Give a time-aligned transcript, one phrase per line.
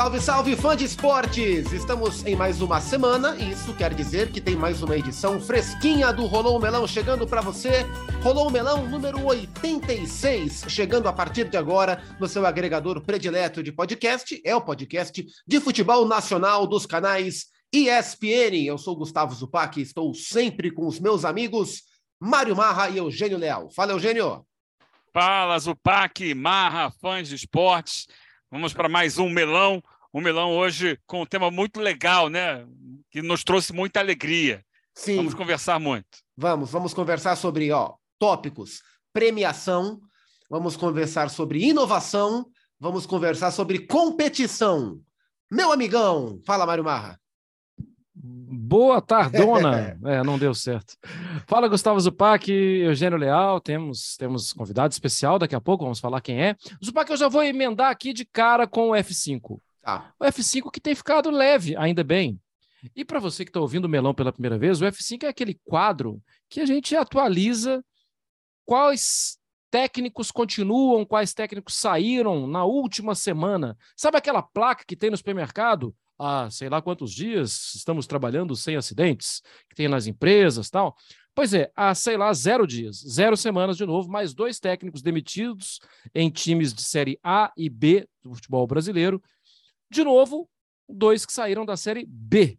[0.00, 1.70] Salve, salve, fã de esportes!
[1.72, 6.10] Estamos em mais uma semana e isso quer dizer que tem mais uma edição fresquinha
[6.10, 7.84] do Rolou Melão chegando para você.
[8.22, 14.40] Rolou Melão número 86, chegando a partir de agora no seu agregador predileto de podcast.
[14.42, 18.56] É o podcast de futebol nacional dos canais ESPN.
[18.64, 21.82] Eu sou Gustavo Zupac e estou sempre com os meus amigos
[22.18, 23.68] Mário Marra e Eugênio Leal.
[23.70, 24.46] Fala, Eugênio!
[25.12, 28.06] Fala, Zupac, Marra, fãs de esportes.
[28.50, 29.80] Vamos para mais um melão.
[30.12, 32.66] Um melão hoje com um tema muito legal, né?
[33.08, 34.64] Que nos trouxe muita alegria.
[34.92, 35.16] Sim.
[35.16, 36.18] Vamos conversar muito.
[36.36, 38.82] Vamos, vamos conversar sobre ó, tópicos,
[39.12, 40.00] premiação,
[40.50, 42.44] vamos conversar sobre inovação,
[42.78, 45.00] vamos conversar sobre competição.
[45.48, 47.20] Meu amigão, fala, Mário Marra.
[48.52, 49.98] Boa tardona.
[50.06, 50.96] é, não deu certo.
[51.46, 53.60] Fala, Gustavo Zupac, Eugênio Leal.
[53.60, 56.56] Temos, temos convidado especial daqui a pouco, vamos falar quem é.
[56.84, 59.58] Zupac, eu já vou emendar aqui de cara com o F5.
[59.82, 60.12] Tá.
[60.20, 62.40] O F5 que tem ficado leve, ainda bem.
[62.94, 65.58] E para você que está ouvindo o Melão pela primeira vez, o F5 é aquele
[65.64, 67.84] quadro que a gente atualiza
[68.64, 69.38] quais
[69.70, 73.76] técnicos continuam, quais técnicos saíram na última semana.
[73.96, 75.94] Sabe aquela placa que tem no supermercado?
[76.20, 80.94] Há sei lá quantos dias estamos trabalhando sem acidentes, que tem nas empresas tal.
[81.34, 85.80] Pois é, há, sei lá, zero dias, zero semanas de novo, mais dois técnicos demitidos
[86.14, 89.22] em times de Série A e B do futebol brasileiro.
[89.90, 90.48] De novo,
[90.88, 92.58] dois que saíram da Série B.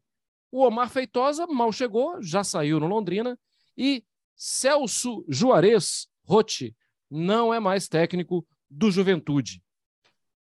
[0.51, 3.37] O Omar Feitosa mal chegou, já saiu no Londrina,
[3.77, 4.03] e
[4.35, 6.75] Celso Juarez Rotti
[7.09, 9.61] não é mais técnico do Juventude.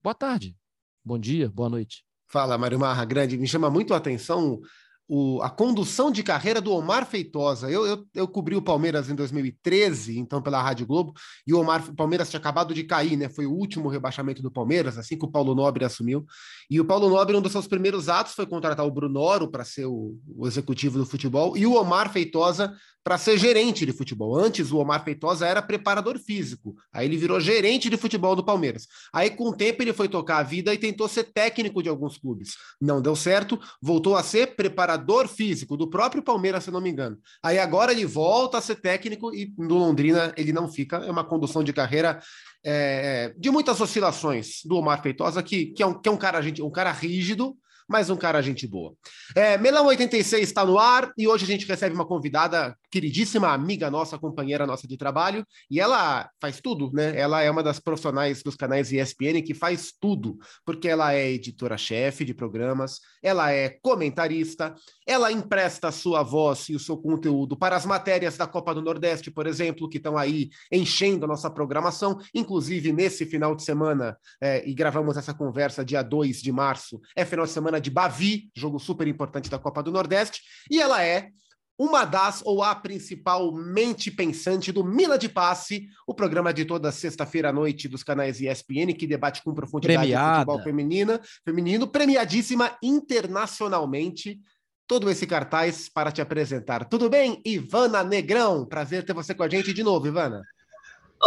[0.01, 0.55] Boa tarde,
[1.03, 2.04] bom dia, boa noite.
[2.27, 3.37] Fala, Mário Marra, grande.
[3.37, 4.59] Me chama muito a atenção
[5.07, 7.69] o, a condução de carreira do Omar Feitosa.
[7.69, 11.13] Eu, eu, eu, cobri o Palmeiras em 2013, então pela Rádio Globo,
[11.45, 13.29] e o Omar, o Palmeiras tinha acabado de cair, né?
[13.29, 16.25] Foi o último rebaixamento do Palmeiras, assim que o Paulo Nobre assumiu.
[16.69, 19.85] E o Paulo Nobre, um dos seus primeiros atos foi contratar o Brunoro para ser
[19.85, 24.35] o, o, executivo do futebol, e o Omar Feitosa para ser gerente de futebol.
[24.35, 28.87] Antes, o Omar Feitosa era preparador físico, aí ele virou gerente de futebol do Palmeiras.
[29.13, 32.17] Aí, com o tempo, ele foi tocar a vida e tentou ser técnico de alguns
[32.17, 32.55] clubes.
[32.81, 36.89] Não deu certo, voltou a ser preparador preparador físico do próprio Palmeiras, se não me
[36.89, 37.17] engano.
[37.43, 40.97] Aí agora ele volta a ser técnico e no Londrina ele não fica.
[40.97, 42.19] É uma condução de carreira
[42.63, 46.41] é, de muitas oscilações do Omar Feitosa, que, que, é, um, que é um cara,
[46.41, 47.55] gente, um cara rígido,
[47.87, 48.95] mas um cara gente boa.
[49.35, 53.91] É, Melão 86 está no ar e hoje a gente recebe uma convidada queridíssima, amiga
[53.91, 57.17] nossa, companheira nossa de trabalho, e ela faz tudo, né?
[57.19, 62.23] Ela é uma das profissionais dos canais ESPN que faz tudo, porque ela é editora-chefe
[62.23, 64.73] de programas, ela é comentarista,
[65.05, 68.81] ela empresta a sua voz e o seu conteúdo para as matérias da Copa do
[68.81, 74.17] Nordeste, por exemplo, que estão aí enchendo a nossa programação, inclusive nesse final de semana,
[74.41, 77.89] é, e gravamos essa conversa dia 2 de março, é final de semana semana de
[77.89, 81.29] Bavi, jogo super importante da Copa do Nordeste, e ela é
[81.77, 86.91] uma das ou a principal mente pensante do Mina de Passe, o programa de toda
[86.91, 90.31] sexta-feira à noite dos canais ESPN, que debate com profundidade Premiada.
[90.31, 94.39] o futebol feminina, feminino, premiadíssima internacionalmente.
[94.87, 96.85] Todo esse cartaz para te apresentar.
[96.87, 98.65] Tudo bem, Ivana Negrão?
[98.65, 100.43] Prazer ter você com a gente de novo, Ivana.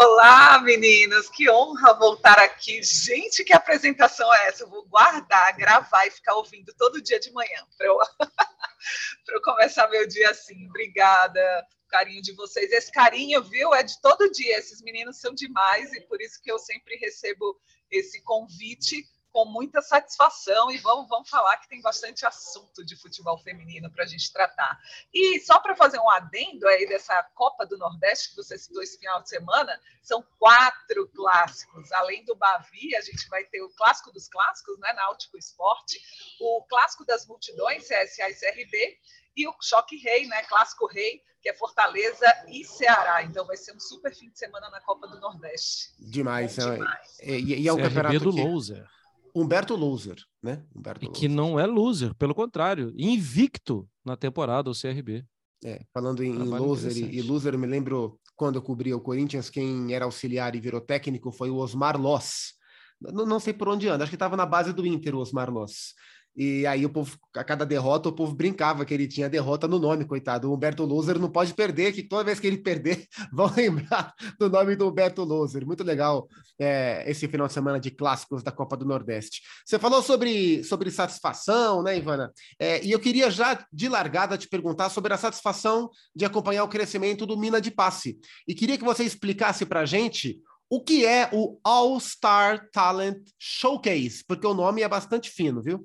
[0.00, 2.80] Olá, meninas, que honra voltar aqui.
[2.84, 4.62] Gente, que apresentação é essa?
[4.62, 7.98] Eu vou guardar, gravar e ficar ouvindo todo dia de manhã para eu,
[9.28, 10.68] eu começar meu dia assim.
[10.68, 11.40] Obrigada,
[11.88, 12.70] carinho de vocês.
[12.70, 14.56] Esse carinho, viu, é de todo dia.
[14.56, 17.60] Esses meninos são demais e por isso que eu sempre recebo
[17.90, 23.38] esse convite com muita satisfação e vamos, vamos falar que tem bastante assunto de futebol
[23.38, 24.78] feminino para a gente tratar.
[25.12, 28.98] E só para fazer um adendo aí dessa Copa do Nordeste que você citou esse
[28.98, 31.92] final de semana, são quatro clássicos.
[31.92, 36.00] Além do Bavi, a gente vai ter o clássico dos clássicos, né, Náutico Esporte,
[36.40, 38.98] o clássico das multidões, CSA e CRB,
[39.36, 43.22] e o Choque Rei, né, Clássico Rei, que é Fortaleza e Ceará.
[43.22, 45.90] Então vai ser um super fim de semana na Copa do Nordeste.
[45.98, 47.18] Demais, é, demais.
[47.22, 48.42] E, e é um CRB campeonato do que...
[48.42, 48.97] loser.
[49.40, 50.64] Humberto Loser, né?
[50.74, 55.24] Humberto e que não é loser, pelo contrário, invicto na temporada o CRB.
[55.64, 59.00] É, falando em, em loser e, e, loser, eu me lembro quando eu cobria o
[59.00, 62.54] Corinthians, quem era auxiliar e virou técnico foi o Osmar Loss.
[63.00, 65.50] Não, não sei por onde anda, acho que estava na base do Inter, o Osmar
[65.50, 65.94] Loss.
[66.38, 69.76] E aí o povo, a cada derrota, o povo brincava que ele tinha derrota no
[69.76, 70.48] nome, coitado.
[70.48, 74.48] O Humberto Loser não pode perder, que toda vez que ele perder, vão lembrar do
[74.48, 75.66] nome do Humberto Loser.
[75.66, 79.42] Muito legal é, esse final de semana de clássicos da Copa do Nordeste.
[79.66, 82.32] Você falou sobre, sobre satisfação, né, Ivana?
[82.56, 86.68] É, e eu queria já de largada te perguntar sobre a satisfação de acompanhar o
[86.68, 88.16] crescimento do Mina de Passe.
[88.46, 90.38] E queria que você explicasse para gente
[90.70, 94.22] O que é o All Star Talent Showcase?
[94.24, 95.84] Porque o nome é bastante fino, viu?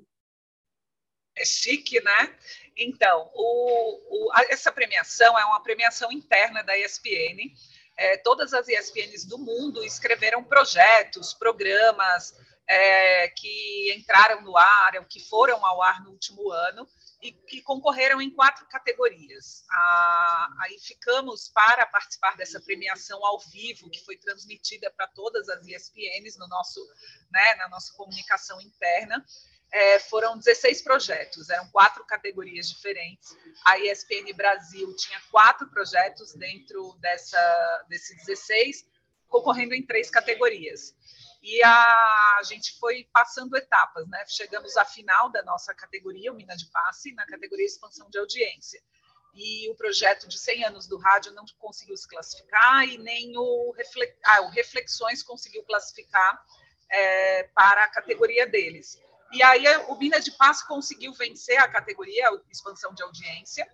[1.36, 2.38] É chique, né?
[2.76, 7.52] Então, o, o, essa premiação é uma premiação interna da ESPN.
[7.96, 12.34] É, todas as ESPNs do mundo escreveram projetos, programas
[12.66, 16.88] é, que entraram no ar, ou que foram ao ar no último ano,
[17.24, 19.64] e que concorreram em quatro categorias.
[19.70, 25.66] Ah, aí ficamos para participar dessa premiação ao vivo, que foi transmitida para todas as
[25.66, 26.80] ESPNs no nosso,
[27.30, 29.24] né, na nossa comunicação interna.
[29.76, 33.36] É, foram 16 projetos, eram quatro categorias diferentes.
[33.64, 38.86] A ESPN Brasil tinha quatro projetos dentro dessa, desses 16,
[39.28, 40.94] concorrendo em três categorias
[41.44, 44.24] e a, a, gente foi passando etapas, né?
[44.26, 48.80] Chegamos à final da nossa categoria, o Mina de Passe, na categoria expansão de audiência.
[49.34, 53.74] E o projeto de 100 anos do rádio não conseguiu se classificar e nem o,
[54.24, 56.42] ah, Reflexões conseguiu classificar
[56.90, 58.98] é, para a categoria deles.
[59.34, 63.68] E aí o Mina de Passe conseguiu vencer a categoria a expansão de audiência,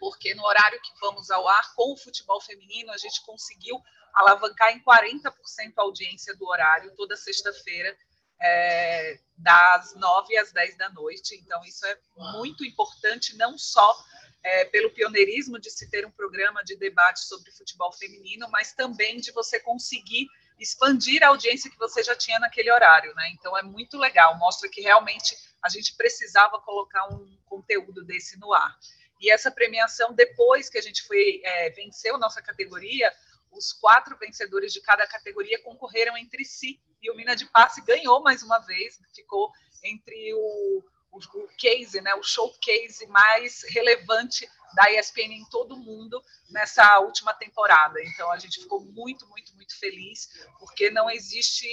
[0.00, 3.80] porque no horário que vamos ao ar com o futebol feminino, a gente conseguiu
[4.12, 5.30] alavancar em 40%
[5.76, 7.96] a audiência do horário toda sexta-feira,
[8.42, 11.36] é, das 9 às 10 da noite.
[11.36, 11.96] Então, isso é
[12.32, 13.96] muito importante, não só
[14.42, 19.18] é, pelo pioneirismo de se ter um programa de debate sobre futebol feminino, mas também
[19.18, 20.26] de você conseguir
[20.60, 23.30] expandir a audiência que você já tinha naquele horário, né?
[23.32, 28.52] Então é muito legal, mostra que realmente a gente precisava colocar um conteúdo desse no
[28.52, 28.78] ar.
[29.20, 33.12] E essa premiação, depois que a gente foi é, venceu nossa categoria,
[33.50, 38.22] os quatro vencedores de cada categoria concorreram entre si e o Mina de Passe ganhou
[38.22, 39.50] mais uma vez, ficou
[39.82, 45.78] entre o, o, o case, né, o showcase mais relevante da ESPN em todo o
[45.78, 48.02] mundo nessa última temporada.
[48.02, 50.28] Então a gente ficou muito, muito, muito feliz
[50.58, 51.66] porque não existe,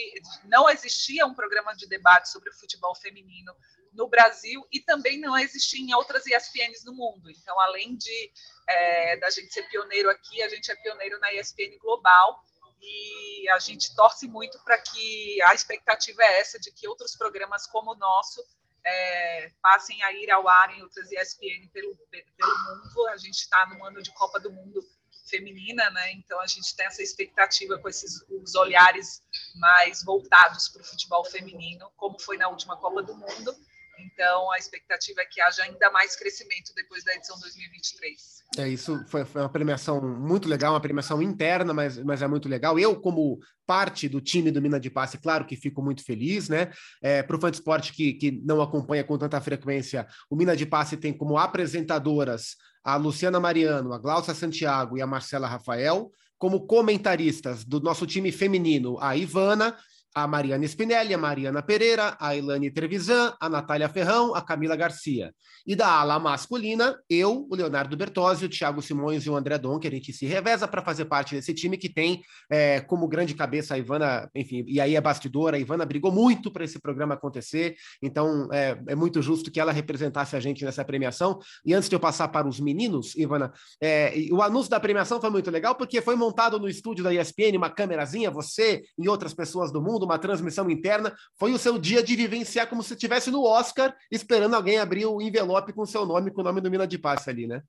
[0.46, 3.56] não existia um programa de debate sobre o futebol feminino
[3.94, 7.30] no Brasil e também não existia em outras ESPNs no mundo.
[7.32, 8.32] Então, além de
[8.70, 12.44] é, da gente ser pioneiro aqui, a gente é pioneiro na ESPN global
[12.82, 17.66] e a gente torce muito para que a expectativa é essa de que outros programas
[17.66, 18.44] como o nosso
[18.88, 23.08] é, passem a ir ao ar em outras ESPN pelo, pelo mundo.
[23.10, 24.82] A gente está no ano de Copa do Mundo
[25.30, 26.14] feminina, né?
[26.14, 29.22] Então a gente tem essa expectativa com esses os olhares
[29.56, 33.54] mais voltados para o futebol feminino, como foi na última Copa do Mundo.
[34.00, 38.44] Então, a expectativa é que haja ainda mais crescimento depois da edição 2023.
[38.58, 42.78] É, isso foi, uma premiação muito legal, uma premiação interna, mas, mas é muito legal.
[42.80, 46.72] Eu, como parte do time do Mina de Passe, claro que fico muito feliz, né?
[47.02, 50.56] É, Para o fã de esporte que, que não acompanha com tanta frequência, o Mina
[50.56, 56.10] de Passe tem como apresentadoras a Luciana Mariano, a Glaucia Santiago e a Marcela Rafael,
[56.38, 59.76] como comentaristas do nosso time feminino, a Ivana
[60.16, 65.34] a Mariana Spinelli, a Mariana Pereira, a Ilane Trevisan, a Natália Ferrão, a Camila Garcia.
[65.66, 69.88] E da ala masculina, eu, o Leonardo Bertozzi, o Thiago Simões e o André que
[69.88, 73.74] a gente se reveza para fazer parte desse time que tem é, como grande cabeça
[73.74, 77.76] a Ivana, enfim, e aí é bastidora, a Ivana brigou muito para esse programa acontecer,
[78.02, 81.40] então é, é, muito justo que ela representasse a gente nessa premiação.
[81.66, 83.52] E antes de eu passar para os meninos, Ivana,
[83.82, 87.58] é, o anúncio da premiação foi muito legal, porque foi montado no estúdio da ESPN
[87.58, 92.04] uma câmerazinha, você e outras pessoas do mundo, uma transmissão interna, foi o seu dia
[92.04, 96.06] de vivenciar como se estivesse no Oscar, esperando alguém abrir o envelope com o seu
[96.06, 97.64] nome, com o nome do Mina de Passe ali, né?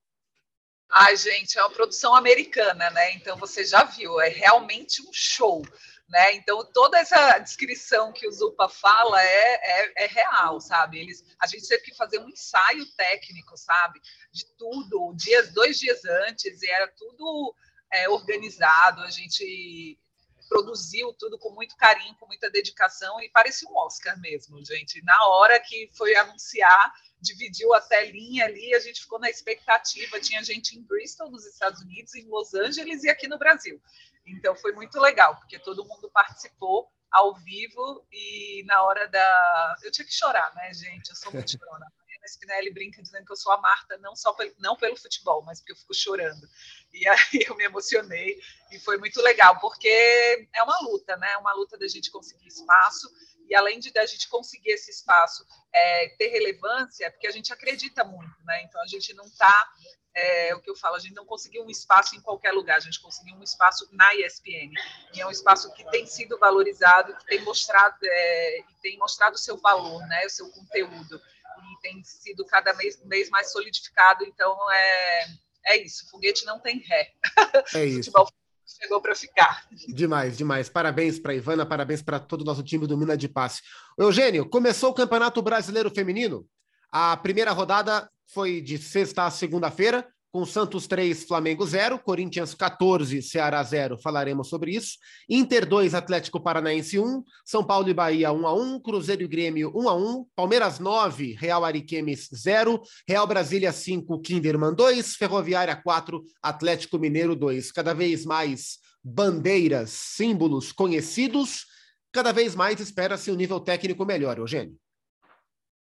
[0.91, 3.13] Ai, gente, é uma produção americana, né?
[3.13, 5.63] Então você já viu, é realmente um show.
[6.09, 6.33] Né?
[6.33, 10.97] Então, toda essa descrição que o Zupa fala é, é, é, real, sabe?
[10.97, 14.01] Eles, a gente teve que fazer um ensaio técnico, sabe?
[14.31, 17.53] De tudo, dias, dois dias antes, e era tudo
[17.93, 19.01] é, organizado.
[19.01, 19.99] A gente
[20.49, 25.01] produziu tudo com muito carinho, com muita dedicação e parecia um Oscar mesmo, gente.
[25.05, 26.91] Na hora que foi anunciar,
[27.21, 30.19] dividiu a telinha ali, a gente ficou na expectativa.
[30.19, 33.79] Tinha gente em Bristol, nos Estados Unidos, em Los Angeles e aqui no Brasil.
[34.25, 39.75] Então foi muito legal, porque todo mundo participou ao vivo e na hora da.
[39.83, 41.09] Eu tinha que chorar, né, gente?
[41.09, 41.85] Eu sou muito chorona.
[42.29, 45.59] Spinelli brinca dizendo que eu sou a Marta, não só pelo, não pelo futebol, mas
[45.59, 46.47] porque eu fico chorando.
[46.93, 48.39] E aí eu me emocionei
[48.71, 51.31] e foi muito legal, porque é uma luta, né?
[51.31, 53.09] É uma luta da gente conseguir espaço
[53.49, 55.43] e além de da gente conseguir esse espaço
[55.73, 58.61] é, ter relevância, porque a gente acredita muito, né?
[58.63, 59.73] Então a gente não está
[60.15, 62.81] é, o que eu falo, a gente não conseguiu um espaço em qualquer lugar, a
[62.81, 64.71] gente conseguiu um espaço na ESPN.
[65.13, 69.39] E é um espaço que tem sido valorizado, que tem mostrado, é, tem mostrado o
[69.39, 71.21] seu valor, né, o seu conteúdo
[71.79, 74.23] tem sido cada mês, mais solidificado.
[74.25, 75.25] Então, é,
[75.67, 76.09] é isso.
[76.09, 77.13] Foguete não tem ré.
[77.73, 78.11] É isso.
[78.65, 79.65] chegou para ficar.
[79.87, 80.69] Demais, demais.
[80.69, 83.61] Parabéns para Ivana, parabéns para todo o nosso time do Mina de Passe.
[83.97, 86.47] Eugênio, começou o Campeonato Brasileiro Feminino.
[86.91, 93.21] A primeira rodada foi de sexta a segunda-feira com Santos 3, Flamengo 0, Corinthians 14,
[93.21, 94.97] Ceará 0, falaremos sobre isso.
[95.27, 99.71] Inter 2, Atlético Paranaense 1, São Paulo e Bahia 1 a 1, Cruzeiro e Grêmio
[99.75, 106.23] 1 a 1, Palmeiras 9, Real Ariquemes 0, Real Brasília 5, Kinderman 2, Ferroviária 4,
[106.41, 107.71] Atlético Mineiro 2.
[107.71, 111.65] Cada vez mais bandeiras, símbolos conhecidos,
[112.11, 114.77] cada vez mais espera-se um nível técnico melhor, Eugênio.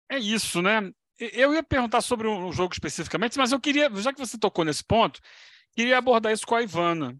[0.09, 0.91] É isso, né?
[1.19, 4.83] Eu ia perguntar sobre um jogo especificamente, mas eu queria, já que você tocou nesse
[4.83, 5.19] ponto,
[5.75, 7.19] queria abordar isso com a Ivana.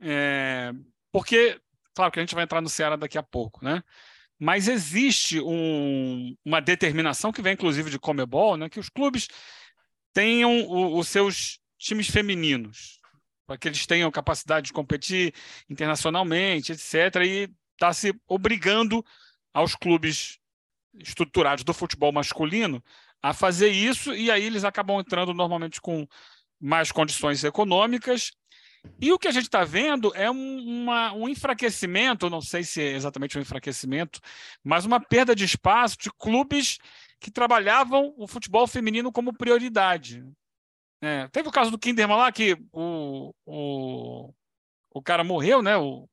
[0.00, 0.72] É,
[1.12, 1.60] porque,
[1.94, 3.82] claro que a gente vai entrar no Ceará daqui a pouco, né?
[4.38, 8.68] Mas existe um, uma determinação que vem, inclusive, de Comebol, né?
[8.68, 9.28] Que os clubes
[10.12, 13.00] tenham os seus times femininos,
[13.46, 15.32] para que eles tenham capacidade de competir
[15.70, 17.24] internacionalmente, etc.
[17.24, 19.04] E está se obrigando
[19.54, 20.38] aos clubes
[20.94, 22.82] estruturados do futebol masculino
[23.22, 26.06] a fazer isso, e aí eles acabam entrando normalmente com
[26.60, 28.32] mais condições econômicas.
[29.00, 32.82] E o que a gente está vendo é um, uma, um enfraquecimento, não sei se
[32.82, 34.20] é exatamente um enfraquecimento,
[34.62, 36.78] mas uma perda de espaço de clubes
[37.20, 40.24] que trabalhavam o futebol feminino como prioridade.
[41.00, 44.34] É, teve o caso do Kinderman lá, que o, o,
[44.90, 45.76] o cara morreu, né?
[45.76, 46.08] O,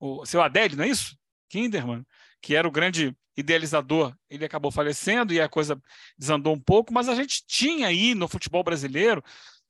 [0.00, 1.16] o seu Adélio, não é isso?
[1.50, 2.04] Kinderman,
[2.40, 5.80] que era o grande idealizador, ele acabou falecendo e a coisa
[6.16, 9.22] desandou um pouco, mas a gente tinha aí no futebol brasileiro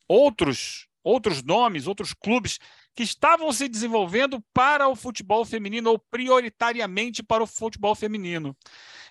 [0.09, 2.59] outros outros nomes, outros clubes
[2.93, 8.57] que estavam se desenvolvendo para o futebol feminino ou prioritariamente para o futebol feminino.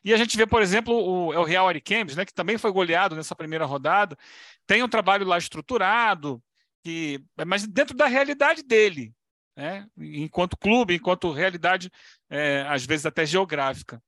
[0.04, 2.70] E a gente vê, por exemplo, o, é o Real Ariquemes, né, que também foi
[2.70, 4.18] goleado nessa primeira rodada,
[4.68, 6.44] tem um trabalho lá estruturado,
[6.84, 9.14] que, mas dentro da realidade dele,
[9.56, 11.90] né, enquanto clube, enquanto realidade,
[12.30, 14.04] é, às vezes até geográfica.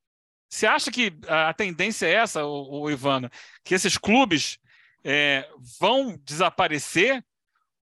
[0.49, 3.29] Você acha que a tendência é essa, o, Ivana,
[3.63, 4.57] que esses clubes
[5.03, 5.49] é,
[5.79, 7.23] vão desaparecer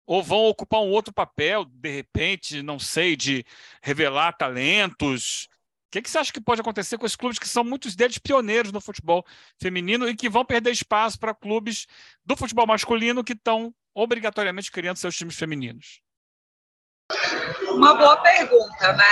[0.05, 3.45] ou vão ocupar um outro papel, de repente, não sei, de
[3.81, 5.47] revelar talentos?
[5.87, 8.17] O que, que você acha que pode acontecer com esses clubes que são muitos deles
[8.17, 9.25] pioneiros no futebol
[9.61, 11.85] feminino e que vão perder espaço para clubes
[12.25, 16.02] do futebol masculino que estão obrigatoriamente criando seus times femininos?
[17.69, 19.05] Uma boa pergunta, né,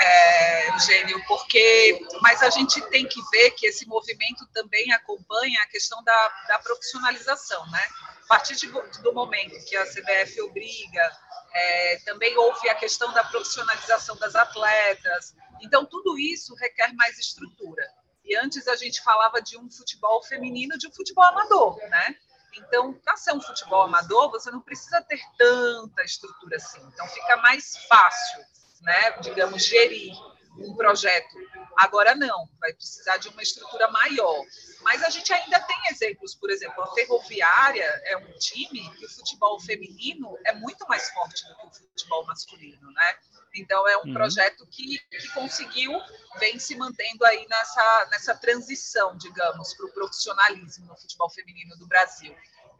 [0.00, 1.22] é, Eugênio?
[1.26, 6.28] Porque, mas a gente tem que ver que esse movimento também acompanha a questão da,
[6.48, 7.86] da profissionalização, né?
[8.24, 8.66] A partir de,
[9.02, 11.12] do momento que a CBF obriga,
[11.52, 15.34] é, também houve a questão da profissionalização das atletas.
[15.62, 17.88] Então, tudo isso requer mais estrutura.
[18.24, 22.16] E antes a gente falava de um futebol feminino, de um futebol amador, né?
[22.56, 26.80] Então, para ser um futebol amador, você não precisa ter tanta estrutura assim.
[26.92, 28.40] Então, fica mais fácil,
[28.82, 30.14] né, digamos, gerir
[30.58, 31.36] um projeto.
[31.76, 34.44] Agora não, vai precisar de uma estrutura maior.
[34.82, 39.10] Mas a gente ainda tem exemplos, por exemplo, a Ferroviária é um time que o
[39.10, 43.18] futebol feminino é muito mais forte do que o futebol masculino, né?
[43.56, 44.12] Então é um uhum.
[44.12, 45.92] projeto que, que conseguiu,
[46.38, 51.86] vem se mantendo aí nessa, nessa transição, digamos, para o profissionalismo no futebol feminino do
[51.86, 52.34] Brasil.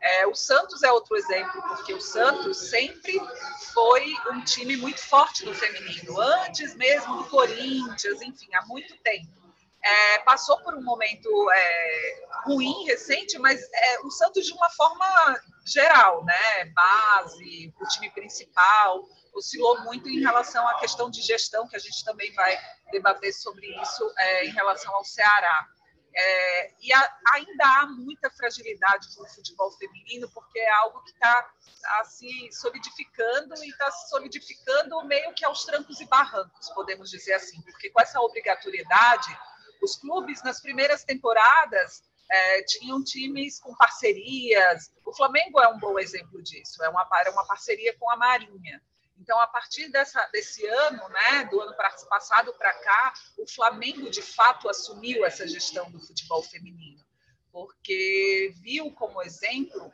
[0.04, 3.18] É, o Santos é outro exemplo, porque o Santos sempre
[3.72, 9.32] foi um time muito forte no feminino, antes mesmo do Corinthians, enfim, há muito tempo.
[9.82, 15.40] É, passou por um momento é, ruim, recente, mas é, o Santos, de uma forma
[15.64, 16.66] geral, né?
[16.74, 22.04] Base, o time principal, oscilou muito em relação à questão de gestão, que a gente
[22.04, 22.58] também vai
[22.92, 25.66] debater sobre isso é, em relação ao Ceará.
[26.16, 31.50] É, e a, ainda há muita fragilidade no futebol feminino, porque é algo que está
[31.82, 37.60] tá se solidificando e está solidificando meio que aos trancos e barrancos, podemos dizer assim,
[37.62, 39.36] porque com essa obrigatoriedade,
[39.82, 44.90] os clubes nas primeiras temporadas é, tinham times com parcerias.
[45.04, 48.80] O Flamengo é um bom exemplo disso, é uma, é uma parceria com a Marinha.
[49.18, 51.74] Então, a partir dessa, desse ano, né, do ano
[52.08, 57.02] passado para cá, o Flamengo de fato assumiu essa gestão do futebol feminino,
[57.52, 59.92] porque viu como exemplo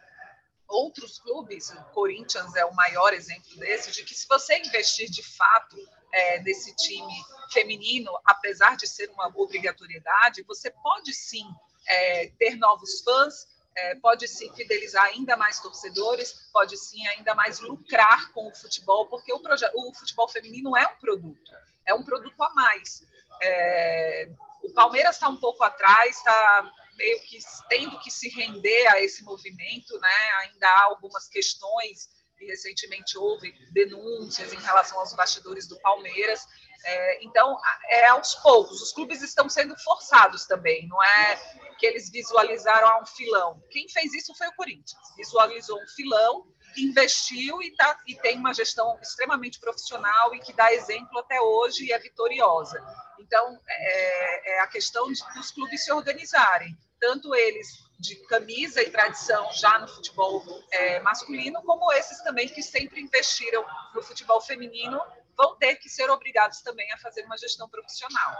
[0.71, 5.23] outros clubes, o Corinthians é o maior exemplo desse, de que se você investir de
[5.23, 5.77] fato
[6.13, 7.13] é, nesse time
[7.53, 11.45] feminino, apesar de ser uma obrigatoriedade, você pode sim
[11.87, 13.49] é, ter novos fãs,
[13.83, 19.07] é, pode sim fidelizar ainda mais torcedores, pode sim ainda mais lucrar com o futebol,
[19.07, 21.53] porque o, o futebol feminino é um produto,
[21.87, 23.03] é um produto a mais.
[23.43, 24.29] É,
[24.63, 29.25] o Palmeiras está um pouco atrás, está meio que tendo que se render a esse
[29.25, 30.31] movimento, né?
[30.43, 36.47] Ainda há algumas questões e recentemente houve denúncias em relação aos bastidores do Palmeiras.
[36.85, 37.59] É, então,
[37.89, 38.81] é aos poucos.
[38.81, 43.61] Os clubes estão sendo forçados também, não é que eles visualizaram um filão.
[43.71, 45.01] Quem fez isso foi o Corinthians.
[45.17, 46.47] Visualizou um filão,
[46.77, 51.87] investiu e, tá, e tem uma gestão extremamente profissional e que dá exemplo até hoje
[51.87, 52.79] e é vitoriosa.
[53.19, 57.67] Então, é, é a questão de, dos clubes se organizarem, tanto eles
[57.99, 63.65] de camisa e tradição já no futebol é, masculino, como esses também que sempre investiram
[63.95, 65.01] no futebol feminino
[65.37, 68.37] vão ter que ser obrigados também a fazer uma gestão profissional.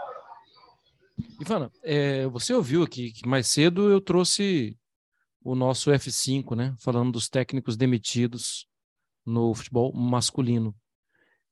[1.41, 4.77] Ivana, é, você ouviu aqui que mais cedo eu trouxe
[5.43, 6.75] o nosso F5, né?
[6.79, 8.67] Falando dos técnicos demitidos
[9.25, 10.75] no futebol masculino.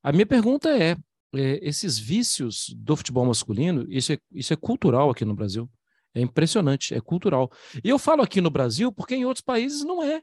[0.03, 0.91] A minha pergunta é,
[1.35, 5.67] é esses vícios do futebol masculino, isso é, isso é cultural aqui no Brasil.
[6.13, 7.51] É impressionante, é cultural.
[7.83, 10.21] E eu falo aqui no Brasil porque em outros países não é.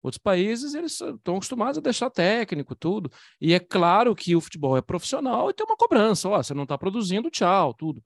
[0.00, 3.10] Outros países eles estão acostumados a deixar técnico, tudo.
[3.40, 6.28] E é claro que o futebol é profissional e tem uma cobrança.
[6.28, 8.00] Ó, você não está produzindo, tchau, tudo.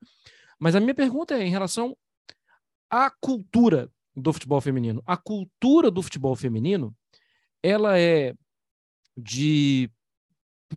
[0.62, 1.99] Mas a minha pergunta é em relação
[2.88, 5.02] à cultura do futebol feminino.
[5.04, 6.97] A cultura do futebol feminino,
[7.61, 8.33] ela é
[9.16, 9.90] de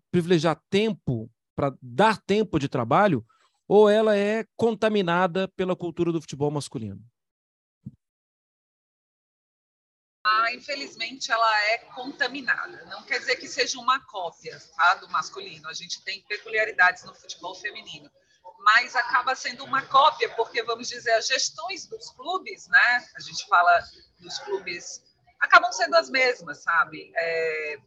[0.09, 3.23] privilegiar tempo para dar tempo de trabalho
[3.67, 6.99] ou ela é contaminada pela cultura do futebol masculino?
[10.25, 12.83] Ah, infelizmente ela é contaminada.
[12.85, 15.67] Não quer dizer que seja uma cópia tá, do masculino.
[15.67, 18.09] A gente tem peculiaridades no futebol feminino,
[18.65, 23.07] mas acaba sendo uma cópia porque vamos dizer as gestões dos clubes, né?
[23.15, 23.79] A gente fala
[24.19, 25.03] dos clubes
[25.39, 27.11] acabam sendo as mesmas, sabe?
[27.15, 27.77] É,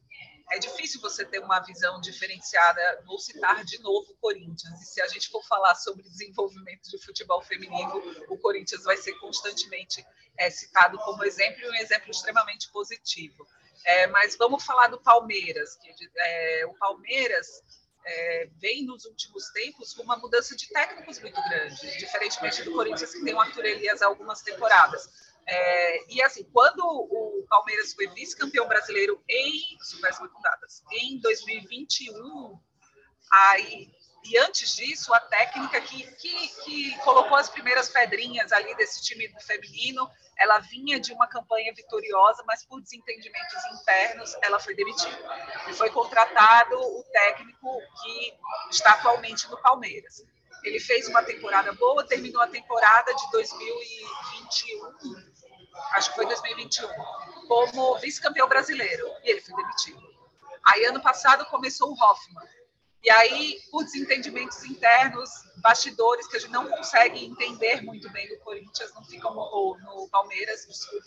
[0.53, 3.03] é difícil você ter uma visão diferenciada.
[3.05, 4.81] Vou citar de novo o Corinthians.
[4.81, 9.15] E se a gente for falar sobre desenvolvimento de futebol feminino, o Corinthians vai ser
[9.15, 10.07] constantemente
[10.37, 13.45] é, citado como exemplo e um exemplo extremamente positivo.
[13.85, 15.75] É, mas vamos falar do Palmeiras.
[15.77, 17.65] Que, é, o Palmeiras
[18.09, 23.13] é, vem nos últimos tempos com uma mudança de técnicos muito grande, diferentemente do Corinthians,
[23.13, 25.09] que tem o Arthur Elias há algumas temporadas.
[25.47, 29.77] É, e assim, quando o Palmeiras foi vice-campeão brasileiro em
[30.93, 32.59] em 2021,
[33.31, 33.91] aí
[34.25, 39.29] e antes disso, a técnica que, que, que, colocou as primeiras pedrinhas ali desse time
[39.41, 45.19] feminino, ela vinha de uma campanha vitoriosa, mas por desentendimentos internos, ela foi demitida.
[45.69, 48.35] E foi contratado o técnico que
[48.71, 50.25] está atualmente no Palmeiras.
[50.65, 55.39] Ele fez uma temporada boa, terminou a temporada de 2021
[55.93, 56.89] acho que foi 2021,
[57.47, 60.03] como vice-campeão brasileiro, e ele foi demitido.
[60.65, 62.47] Aí, ano passado, começou o Hoffman.
[63.03, 68.39] E aí, por desentendimentos internos, bastidores que a gente não consegue entender muito bem do
[68.41, 71.07] Corinthians, não ficam no, no Palmeiras, desculpa,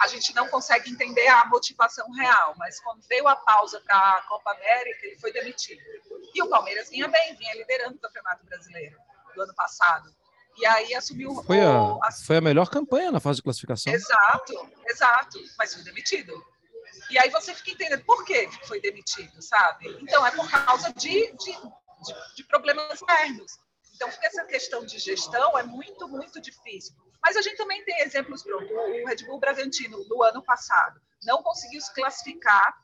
[0.00, 2.54] a gente não consegue entender a motivação real.
[2.58, 5.80] Mas quando veio a pausa para a Copa América, ele foi demitido.
[6.34, 8.96] E o Palmeiras vinha bem, vinha liderando o Campeonato Brasileiro
[9.34, 10.14] do ano passado.
[10.58, 11.42] E aí assumiu.
[11.42, 13.92] Foi a, a, foi a melhor campanha na fase de classificação.
[13.92, 15.38] Exato, exato.
[15.58, 16.34] Mas foi demitido.
[17.10, 19.88] E aí você fica entendendo por que foi demitido, sabe?
[20.00, 23.58] Então, é por causa de, de, de, de problemas internos.
[23.94, 26.94] Então, essa questão de gestão é muito, muito difícil.
[27.22, 31.42] Mas a gente também tem exemplos, pronto, o Red Bull Bragantino, no ano passado, não
[31.42, 32.74] conseguiu se classificar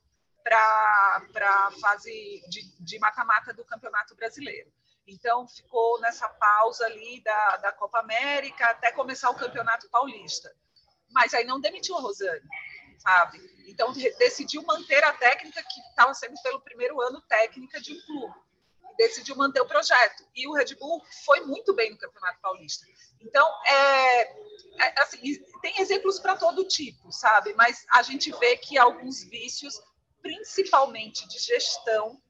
[0.42, 2.42] para a fase
[2.80, 4.70] de mata-mata do Campeonato Brasileiro.
[5.06, 10.52] Então, ficou nessa pausa ali da, da Copa América até começar o Campeonato Paulista.
[11.10, 12.42] Mas aí não demitiu a Rosane,
[12.98, 13.38] sabe?
[13.66, 18.34] Então, decidiu manter a técnica que estava sendo pelo primeiro ano técnica de um clube.
[18.96, 20.24] Decidiu manter o projeto.
[20.34, 22.86] E o Red Bull foi muito bem no Campeonato Paulista.
[23.20, 25.20] Então, é, é assim,
[25.60, 27.52] tem exemplos para todo tipo, sabe?
[27.54, 29.80] Mas a gente vê que alguns vícios,
[30.22, 32.20] principalmente de gestão,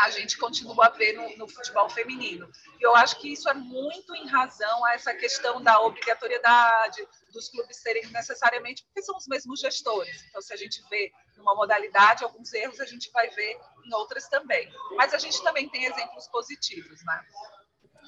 [0.00, 2.48] a gente continua a ver no, no, futebol feminino.
[2.78, 7.50] E eu acho que isso é muito em razão a essa questão da obrigatoriedade dos
[7.50, 10.24] clubes serem necessariamente, porque são os mesmos gestores.
[10.28, 14.26] Então, se a gente vê numa modalidade alguns erros, a gente vai ver em outras
[14.28, 14.68] também.
[14.96, 17.20] Mas a gente também tem exemplos positivos, né?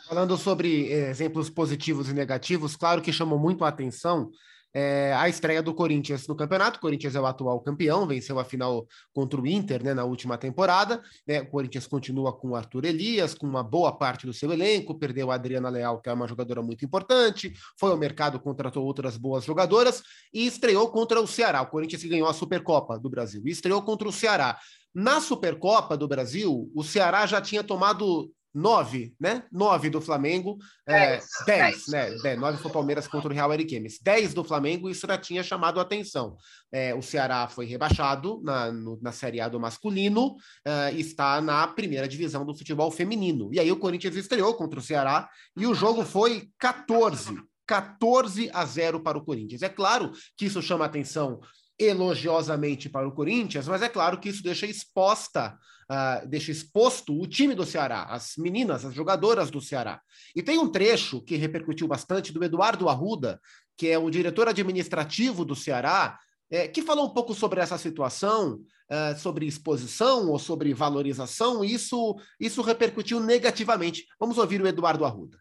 [0.09, 4.31] Falando sobre eh, exemplos positivos e negativos, claro que chamou muito a atenção
[4.74, 6.78] é, a estreia do Corinthians no campeonato.
[6.78, 10.38] O Corinthians é o atual campeão, venceu a final contra o Inter né, na última
[10.38, 11.02] temporada.
[11.26, 11.40] Né?
[11.40, 15.30] O Corinthians continua com o Arthur Elias, com uma boa parte do seu elenco, perdeu
[15.30, 19.44] a Adriana Leal, que é uma jogadora muito importante, foi ao mercado, contratou outras boas
[19.44, 21.62] jogadoras e estreou contra o Ceará.
[21.62, 24.58] O Corinthians ganhou a Supercopa do Brasil e estreou contra o Ceará.
[24.94, 29.44] Na Supercopa do Brasil, o Ceará já tinha tomado nove, né?
[29.50, 32.10] Nove do Flamengo, é, dez, né?
[32.22, 33.98] Dez, nove foi o Palmeiras contra o Real Ariquemes.
[34.00, 36.36] Dez do Flamengo, isso já tinha chamado a atenção.
[36.70, 41.66] É, o Ceará foi rebaixado na, no, na Série A do masculino é, está na
[41.66, 43.50] primeira divisão do futebol feminino.
[43.52, 47.36] E aí o Corinthians estreou contra o Ceará e o jogo foi 14.
[47.66, 49.62] 14 a 0 para o Corinthians.
[49.62, 51.40] É claro que isso chama atenção
[51.84, 55.58] elogiosamente para o Corinthians, mas é claro que isso deixa exposta,
[55.90, 60.00] uh, deixa exposto o time do Ceará, as meninas, as jogadoras do Ceará.
[60.34, 63.40] E tem um trecho que repercutiu bastante do Eduardo Arruda,
[63.76, 66.18] que é o diretor administrativo do Ceará,
[66.50, 71.72] é, que falou um pouco sobre essa situação, uh, sobre exposição ou sobre valorização, e
[71.72, 74.06] isso, isso repercutiu negativamente.
[74.20, 75.38] Vamos ouvir o Eduardo Arruda.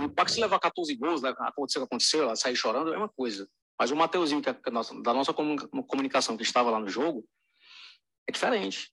[0.00, 3.08] O se levar 14 gols, né, aconteceu o que aconteceu, ela sair chorando, é uma
[3.08, 3.48] coisa.
[3.78, 7.26] Mas o Mateuzinho, que é da nossa comunicação, que estava lá no jogo,
[8.28, 8.92] é diferente.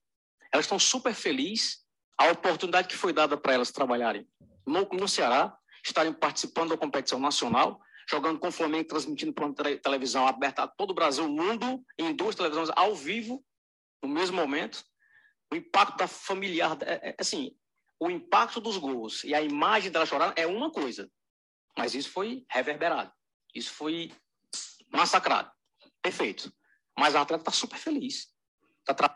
[0.52, 1.84] Elas estão super felizes
[2.16, 4.26] a oportunidade que foi dada para elas trabalharem
[4.66, 10.26] no, no Ceará, estarem participando da competição nacional, jogando com o Flamengo, transmitindo por televisão
[10.26, 13.44] aberta a todo o Brasil, mundo, em duas televisões ao vivo,
[14.02, 14.84] no mesmo momento.
[15.52, 17.56] O impacto da familiar, é, é, assim,
[18.00, 21.10] o impacto dos gols e a imagem dela chorando é uma coisa,
[21.78, 23.12] mas isso foi reverberado.
[23.54, 24.12] Isso foi
[24.92, 25.50] massacrado.
[26.02, 26.52] Perfeito.
[26.98, 28.28] Mas o atleta está super feliz.
[28.84, 29.14] Tá tra...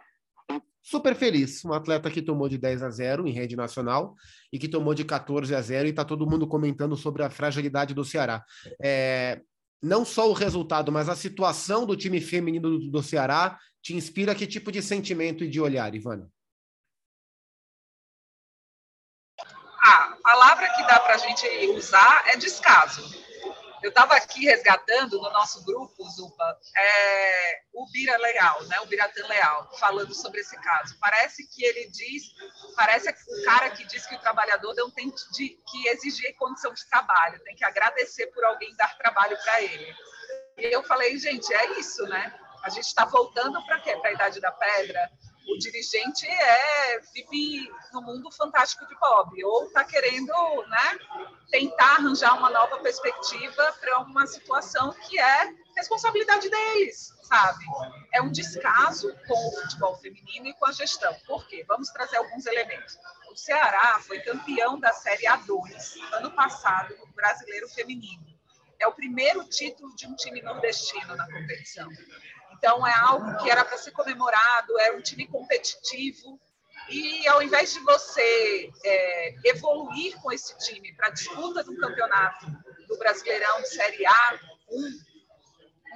[0.82, 1.64] Super feliz.
[1.64, 4.14] Um atleta que tomou de 10 a 0 em rede nacional
[4.52, 7.94] e que tomou de 14 a 0 e está todo mundo comentando sobre a fragilidade
[7.94, 8.44] do Ceará.
[8.82, 9.40] É,
[9.82, 14.34] não só o resultado, mas a situação do time feminino do, do Ceará te inspira
[14.34, 16.30] que tipo de sentimento e de olhar, Ivana?
[19.82, 23.29] A palavra que dá para a gente usar é descaso
[23.82, 29.26] eu estava aqui resgatando no nosso grupo, Zupa, é, o Bira Leal, né, o Biratan
[29.26, 30.96] Leal, falando sobre esse caso.
[31.00, 32.34] Parece que ele diz,
[32.76, 36.88] parece o cara que diz que o trabalhador não tem de, que exigir condição de
[36.88, 39.94] trabalho, tem que agradecer por alguém dar trabalho para ele.
[40.58, 42.34] E eu falei, gente, é isso, né?
[42.62, 43.96] A gente está voltando para quê?
[43.96, 45.10] Para a Idade da Pedra?
[45.48, 50.32] O dirigente é vive no mundo fantástico de Bob, ou está querendo
[50.68, 50.98] né,
[51.50, 57.64] tentar arranjar uma nova perspectiva para uma situação que é responsabilidade deles, sabe?
[58.12, 61.14] É um descaso com o futebol feminino e com a gestão.
[61.26, 61.64] Por quê?
[61.66, 62.98] Vamos trazer alguns elementos.
[63.30, 68.26] O Ceará foi campeão da Série A2 ano passado no Brasileiro Feminino.
[68.78, 71.88] É o primeiro título de um time nordestino na competição.
[72.60, 76.38] Então, é algo que era para ser comemorado, é um time competitivo.
[76.90, 82.46] E ao invés de você é, evoluir com esse time para a disputa do campeonato
[82.86, 85.00] do Brasileirão de Série A, um,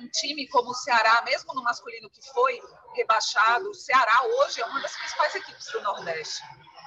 [0.00, 2.58] um time como o Ceará, mesmo no masculino que foi
[2.94, 6.42] rebaixado, o Ceará hoje é uma das principais equipes do Nordeste.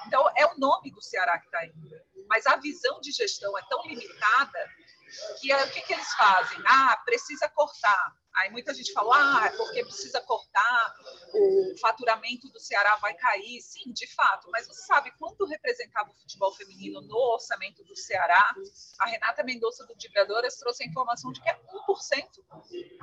[0.08, 1.88] Então, é o nome do Ceará que está indo.
[2.28, 4.68] Mas a visão de gestão é tão limitada
[5.40, 6.58] que o que, que eles fazem?
[6.66, 8.12] Ah, precisa cortar.
[8.36, 10.94] Aí muita gente falou, ah, é porque precisa cortar,
[11.34, 13.60] o faturamento do Ceará vai cair.
[13.60, 18.54] Sim, de fato, mas você sabe quanto representava o futebol feminino no orçamento do Ceará?
[19.00, 22.28] A Renata Mendonça do Vibradoras trouxe a informação de que é 1%.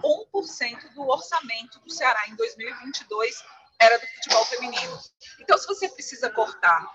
[0.01, 3.43] 1% do orçamento do Ceará em 2022
[3.79, 4.99] era do futebol feminino.
[5.39, 6.85] Então, se você precisa cortar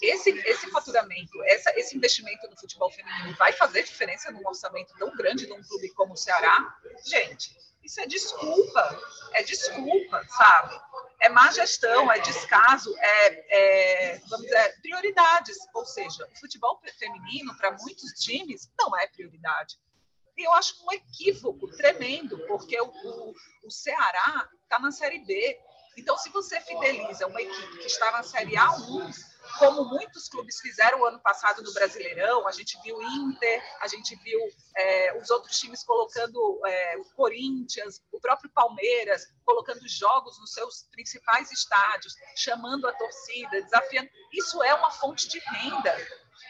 [0.00, 5.14] esse, esse faturamento, essa, esse investimento no futebol feminino, vai fazer diferença num orçamento tão
[5.16, 6.74] grande de um clube como o Ceará?
[7.04, 9.00] Gente, isso é desculpa,
[9.32, 10.80] é desculpa, sabe?
[11.20, 15.58] É má gestão, é descaso, é, é vamos dizer, prioridades.
[15.74, 19.78] Ou seja, o futebol feminino, para muitos times, não é prioridade.
[20.36, 25.60] E eu acho um equívoco tremendo, porque o, o, o Ceará está na Série B,
[26.00, 29.14] então, se você fideliza uma equipe que está na Série A1,
[29.58, 34.16] como muitos clubes fizeram o ano passado no Brasileirão, a gente viu Inter, a gente
[34.16, 34.40] viu
[34.74, 40.84] é, os outros times colocando é, o Corinthians, o próprio Palmeiras, colocando jogos nos seus
[40.90, 44.08] principais estádios, chamando a torcida, desafiando.
[44.32, 45.94] Isso é uma fonte de renda.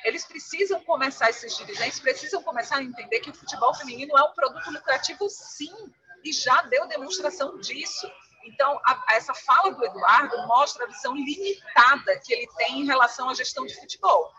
[0.05, 4.33] Eles precisam começar, esses dirigentes precisam começar a entender que o futebol feminino é um
[4.33, 5.75] produto lucrativo, sim,
[6.23, 8.09] e já deu demonstração disso.
[8.45, 13.29] Então, a, essa fala do Eduardo mostra a visão limitada que ele tem em relação
[13.29, 14.33] à gestão de futebol.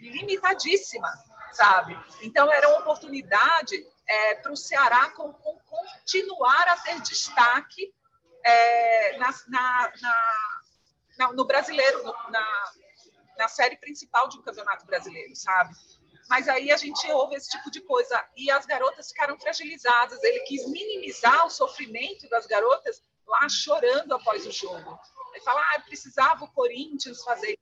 [0.00, 1.08] Limitadíssima,
[1.52, 1.98] sabe?
[2.22, 3.74] Então, era uma oportunidade
[4.06, 7.92] é, para o Ceará com, com, continuar a ter destaque
[8.44, 9.92] é, na, na,
[11.18, 15.74] na, no brasileiro, no, na, série principal de um campeonato brasileiro, sabe?
[16.28, 18.24] Mas aí a gente ouve esse tipo de coisa.
[18.36, 20.22] E as garotas ficaram fragilizadas.
[20.22, 24.98] Ele quis minimizar o sofrimento das garotas lá chorando após o jogo.
[25.32, 27.58] Ele fala, ah, precisava o Corinthians fazer.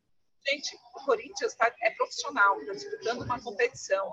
[0.49, 4.11] Gente, o Corinthians tá, é profissional, está disputando uma competição.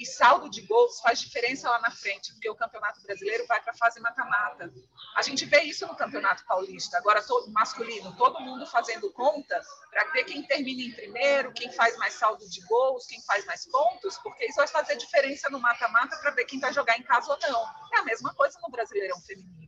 [0.00, 3.72] E saldo de gols faz diferença lá na frente, porque o Campeonato Brasileiro vai para
[3.72, 4.72] a fase mata-mata.
[5.14, 10.10] A gente vê isso no Campeonato Paulista, agora todo masculino, todo mundo fazendo conta para
[10.10, 14.18] ver quem termina em primeiro, quem faz mais saldo de gols, quem faz mais pontos,
[14.18, 17.38] porque isso vai fazer diferença no mata-mata para ver quem vai jogar em casa ou
[17.40, 17.64] não.
[17.94, 19.61] É a mesma coisa no Brasileirão Feminino.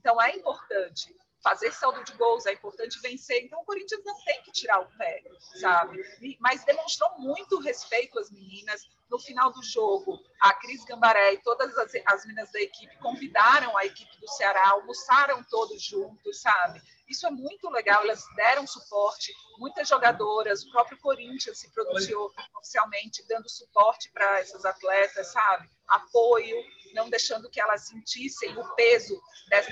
[0.00, 3.44] Então é importante fazer saldo de gols, é importante vencer.
[3.44, 5.22] Então, o Corinthians não tem que tirar o pé,
[5.60, 6.02] sabe?
[6.38, 8.88] Mas demonstrou muito respeito às meninas.
[9.10, 13.76] No final do jogo, a Cris Gambaré e todas as, as meninas da equipe convidaram
[13.76, 16.80] a equipe do Ceará, almoçaram todos juntos, sabe?
[17.08, 23.26] Isso é muito legal, elas deram suporte, muitas jogadoras, o próprio Corinthians se pronunciou oficialmente,
[23.26, 25.68] dando suporte para essas atletas, sabe?
[25.88, 26.56] Apoio,
[26.94, 29.20] não deixando que elas sentissem o peso,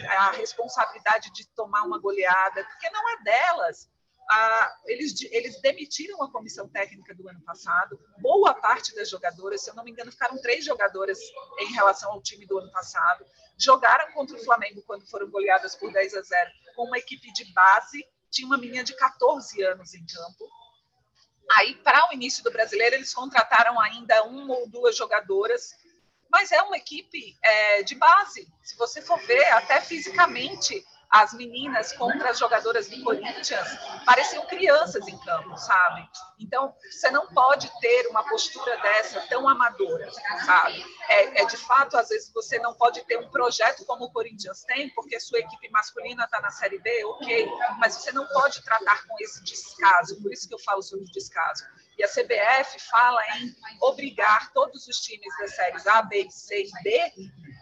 [0.09, 3.89] a responsabilidade de tomar uma goleada, porque não é delas.
[4.31, 7.99] Ah, eles, eles demitiram a comissão técnica do ano passado.
[8.19, 11.19] Boa parte das jogadoras, se eu não me engano, ficaram três jogadoras
[11.61, 13.25] em relação ao time do ano passado.
[13.57, 17.51] Jogaram contra o Flamengo quando foram goleadas por 10 a 0 com uma equipe de
[17.55, 18.05] base.
[18.31, 20.47] Tinha uma menina de 14 anos em campo.
[21.53, 25.75] Aí, para o início do brasileiro, eles contrataram ainda uma ou duas jogadoras
[26.31, 28.49] mas é uma equipe é, de base.
[28.63, 33.69] Se você for ver, até fisicamente, as meninas contra as jogadoras do Corinthians
[34.05, 36.09] pareciam crianças em campo, sabe?
[36.39, 40.11] Então, você não pode ter uma postura dessa tão amadora,
[40.45, 40.85] sabe?
[41.09, 44.65] É, é de fato, às vezes, você não pode ter um projeto como o Corinthians
[44.65, 49.07] tem, porque sua equipe masculina está na Série B, ok, mas você não pode tratar
[49.07, 51.65] com esse descaso, por isso que eu falo sobre descaso.
[51.99, 56.83] E a CBF fala em obrigar todos os times das séries A, B, C e
[56.83, 57.13] D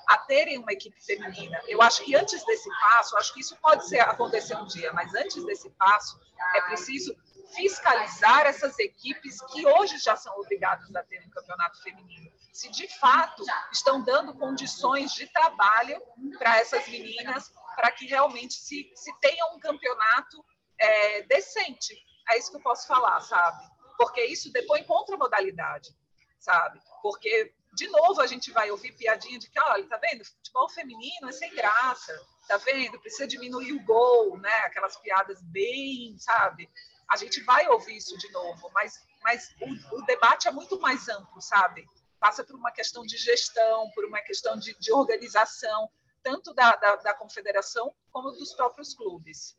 [0.09, 1.61] a terem uma equipe feminina.
[1.67, 5.13] Eu acho que antes desse passo, acho que isso pode ser, acontecer um dia, mas
[5.15, 6.21] antes desse passo,
[6.55, 7.17] é preciso
[7.55, 12.31] fiscalizar essas equipes que hoje já são obrigadas a ter um campeonato feminino.
[12.53, 16.01] Se de fato estão dando condições de trabalho
[16.39, 20.45] para essas meninas, para que realmente se, se tenha um campeonato
[20.79, 21.97] é, decente.
[22.29, 23.76] É isso que eu posso falar, sabe?
[23.97, 25.95] Porque isso depõe contra modalidade,
[26.39, 26.81] sabe?
[27.03, 30.25] Porque, de novo, a gente vai ouvir piadinha de que, olha, tá vendo?
[30.25, 32.13] Futebol feminino é sem graça,
[32.49, 33.01] tá vendo?
[33.01, 34.55] Precisa diminuir o gol, né?
[34.61, 36.69] Aquelas piadas bem, sabe?
[37.09, 41.09] A gente vai ouvir isso de novo, mas, mas o, o debate é muito mais
[41.09, 41.87] amplo, sabe?
[42.19, 45.89] Passa por uma questão de gestão, por uma questão de, de organização,
[46.23, 49.57] tanto da, da, da confederação como dos próprios clubes.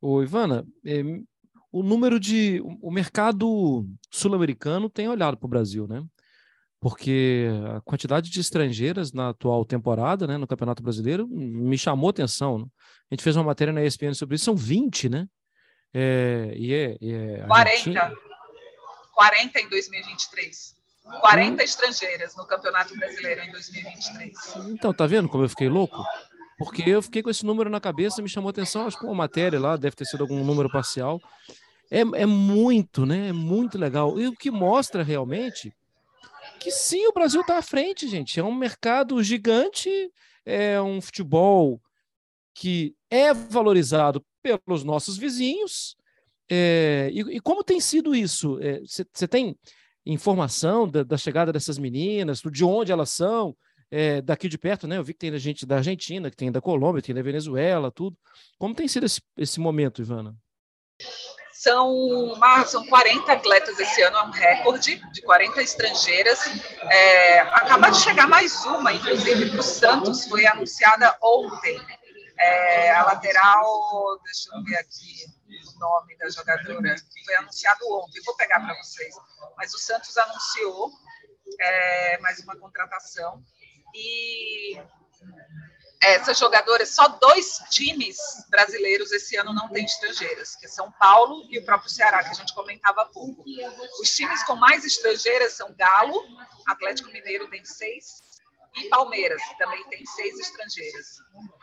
[0.00, 1.02] Ô, Ivana, eh,
[1.72, 2.60] o número de.
[2.80, 6.04] O mercado sul-americano tem olhado para o Brasil, né?
[6.78, 12.58] Porque a quantidade de estrangeiras na atual temporada, né, no Campeonato Brasileiro, me chamou atenção.
[12.58, 12.64] Né?
[13.10, 15.26] A gente fez uma matéria na ESPN sobre isso, são 20, né?
[15.94, 18.12] É, e é, e é 40.
[19.14, 20.76] 40 em 2023.
[21.20, 21.64] 40 hum.
[21.64, 24.56] estrangeiras no Campeonato Brasileiro em 2023.
[24.70, 26.04] Então, tá vendo como eu fiquei louco?
[26.58, 29.58] Porque eu fiquei com esse número na cabeça, me chamou atenção, acho que uma matéria
[29.58, 31.20] lá, deve ter sido algum número parcial.
[31.90, 33.28] É, é muito, né?
[33.28, 34.18] É muito legal.
[34.18, 35.74] E o que mostra realmente
[36.62, 38.38] que sim, o Brasil está à frente, gente.
[38.38, 40.10] É um mercado gigante,
[40.46, 41.80] é um futebol
[42.54, 45.96] que é valorizado pelos nossos vizinhos.
[46.48, 48.58] É, e, e, como tem sido isso?
[48.84, 49.56] Você é, tem
[50.06, 53.56] informação da, da, chegada dessas meninas, de onde elas são,
[53.92, 54.96] é, daqui de perto, né?
[54.96, 58.16] Eu vi que tem gente da Argentina, que tem da Colômbia, tem da Venezuela, tudo.
[58.58, 60.34] Como tem sido esse, esse momento, Ivana?
[61.52, 62.34] São,
[62.66, 66.40] são 40 atletas esse ano, é um recorde de 40 estrangeiras.
[66.90, 71.78] É, acaba de chegar mais uma, inclusive, para o Santos, foi anunciada ontem.
[72.38, 75.26] É, a lateral, deixa eu ver aqui
[75.76, 79.14] o nome da jogadora, foi anunciado ontem, vou pegar para vocês.
[79.56, 80.90] Mas o Santos anunciou
[81.60, 83.44] é, mais uma contratação.
[83.94, 84.80] E
[86.02, 88.16] essas jogadoras, só dois times
[88.50, 92.30] brasileiros esse ano não têm estrangeiras, que é São Paulo e o próprio Ceará, que
[92.30, 93.44] a gente comentava há pouco.
[94.00, 96.20] Os times com mais estrangeiras são Galo,
[96.66, 98.20] Atlético Mineiro tem seis,
[98.74, 101.18] e Palmeiras também tem seis estrangeiras.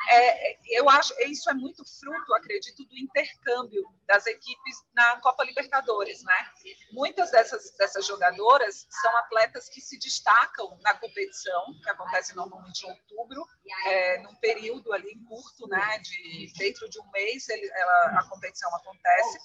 [0.09, 5.43] É, é, eu acho isso é muito fruto, acredito, do intercâmbio das equipes na Copa
[5.43, 6.51] Libertadores, né?
[6.91, 12.91] Muitas dessas dessas jogadoras são atletas que se destacam na competição, que acontece normalmente em
[12.91, 13.43] outubro,
[13.85, 15.99] é, num período ali curto, né?
[15.99, 19.39] De dentro de um mês ele, ela, a competição acontece.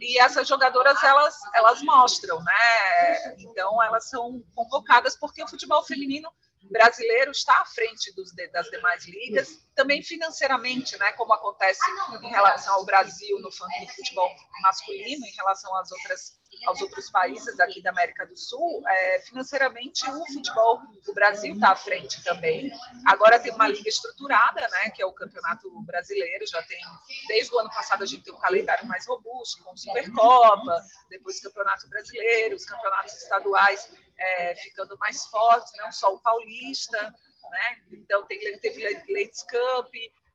[0.00, 3.34] E essas jogadoras elas elas mostram, né?
[3.38, 6.28] Então elas são convocadas porque o futebol feminino
[6.70, 11.80] brasileiro está à frente dos, das demais ligas, também financeiramente, né, como acontece
[12.22, 14.30] em relação ao Brasil no futebol
[14.62, 20.08] masculino, em relação às outras aos outros países aqui da América do Sul, é, financeiramente
[20.10, 22.72] o futebol do Brasil está à frente também.
[23.06, 26.80] Agora tem uma liga estruturada, né, que é o Campeonato Brasileiro, já tem,
[27.26, 31.88] desde o ano passado a gente tem um calendário mais robusto, com Supercopa, depois Campeonato
[31.88, 37.14] Brasileiro, os campeonatos estaduais é, ficando mais fortes, não só o Paulista,
[37.50, 39.94] né, então tem, teve Ladies Cup,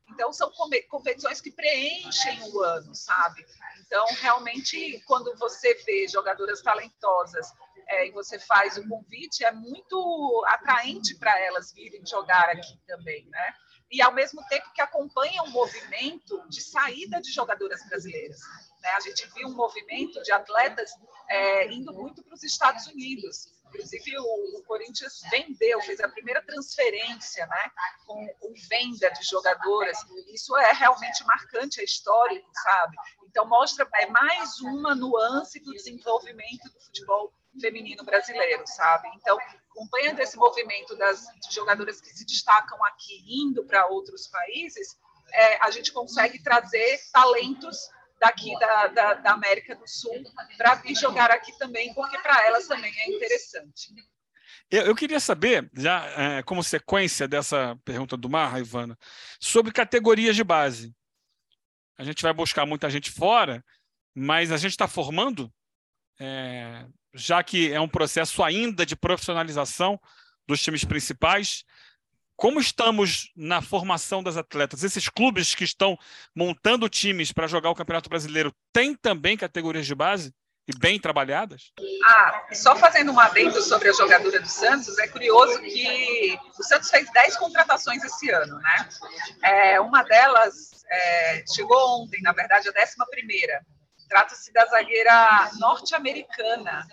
[0.10, 0.52] então, são
[0.90, 3.46] competições que preenchem o ano, sabe?
[3.86, 7.52] Então, realmente, quando você vê jogadoras talentosas
[7.88, 13.26] é, e você faz o convite, é muito atraente para elas virem jogar aqui também,
[13.30, 13.54] né?
[13.92, 18.40] E, ao mesmo tempo que acompanha um movimento de saída de jogadoras brasileiras.
[18.82, 18.90] Né?
[18.90, 20.92] A gente viu um movimento de atletas
[21.30, 23.53] é, indo muito para os Estados Unidos.
[23.74, 27.72] Inclusive, o, o, Corinthians vendeu, fez a primeira transferência né,
[28.06, 29.98] com, com, venda de jogadoras.
[30.32, 32.96] Isso é realmente marcante, é histórico, sabe?
[33.26, 39.10] Então, mostra, é mais uma nuance do desenvolvimento do futebol feminino brasileiro, sabe?
[39.16, 39.38] Então,
[39.72, 44.98] acompanhando esse movimento das jogadoras que se destacam aqui, indo para outros países,
[45.32, 47.90] é, a gente consegue trazer talentos
[48.24, 50.24] daqui da, da, da América do Sul
[50.58, 53.94] para vir jogar aqui também, porque para elas também é interessante.
[54.72, 58.98] Eu, eu queria saber, já é, como sequência dessa pergunta do Marra, Ivana,
[59.42, 60.96] sobre categorias de base.
[61.98, 63.64] A gente vai buscar muita gente fora,
[64.16, 65.52] mas a gente está formando,
[66.18, 70.00] é, já que é um processo ainda de profissionalização
[70.48, 71.66] dos times principais,
[72.44, 74.84] como estamos na formação das atletas?
[74.84, 75.98] Esses clubes que estão
[76.36, 80.36] montando times para jogar o Campeonato Brasileiro têm também categorias de base?
[80.68, 81.72] E bem trabalhadas?
[82.06, 86.90] Ah, só fazendo um adendo sobre a jogadora do Santos, é curioso que o Santos
[86.90, 88.90] fez 10 contratações esse ano, né?
[89.42, 93.66] É, uma delas é, chegou ontem, na verdade, a 11 primeira.
[94.10, 96.86] Trata-se da zagueira norte-americana,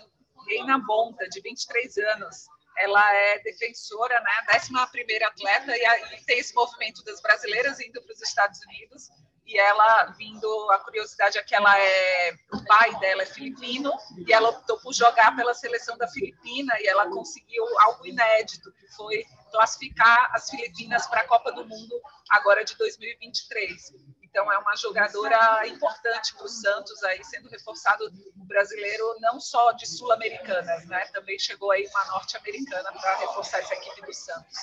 [0.47, 2.45] Reina Bonta, de 23 anos
[2.77, 8.13] ela é defensora, né, 11 atleta, e aí tem esse movimento das brasileiras indo para
[8.13, 9.09] os Estados Unidos,
[9.45, 13.91] e ela vindo, a curiosidade é que ela é, o pai dela é filipino,
[14.25, 18.87] e ela optou por jogar pela seleção da Filipina, e ela conseguiu algo inédito, que
[18.95, 23.93] foi classificar as Filipinas para a Copa do Mundo agora de 2023.
[24.31, 29.73] Então, é uma jogadora importante para o Santos, aí sendo reforçado o brasileiro, não só
[29.73, 31.05] de sul-americanas, né?
[31.07, 34.57] Também chegou aí uma norte-americana para reforçar essa equipe do Santos.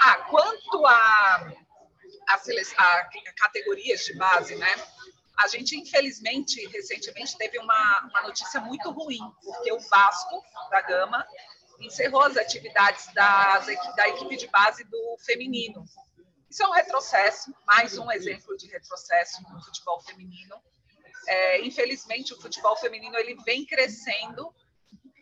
[0.00, 1.52] Ah, quanto a,
[2.28, 4.74] a, a, categorias de base, né?
[5.36, 11.24] A gente, infelizmente, recentemente teve uma, uma notícia muito ruim, porque o Vasco da Gama
[11.78, 15.84] encerrou as atividades das, da equipe de base do feminino.
[16.50, 20.56] Isso é um retrocesso, mais um exemplo de retrocesso no futebol feminino.
[21.26, 24.54] É, infelizmente, o futebol feminino ele vem crescendo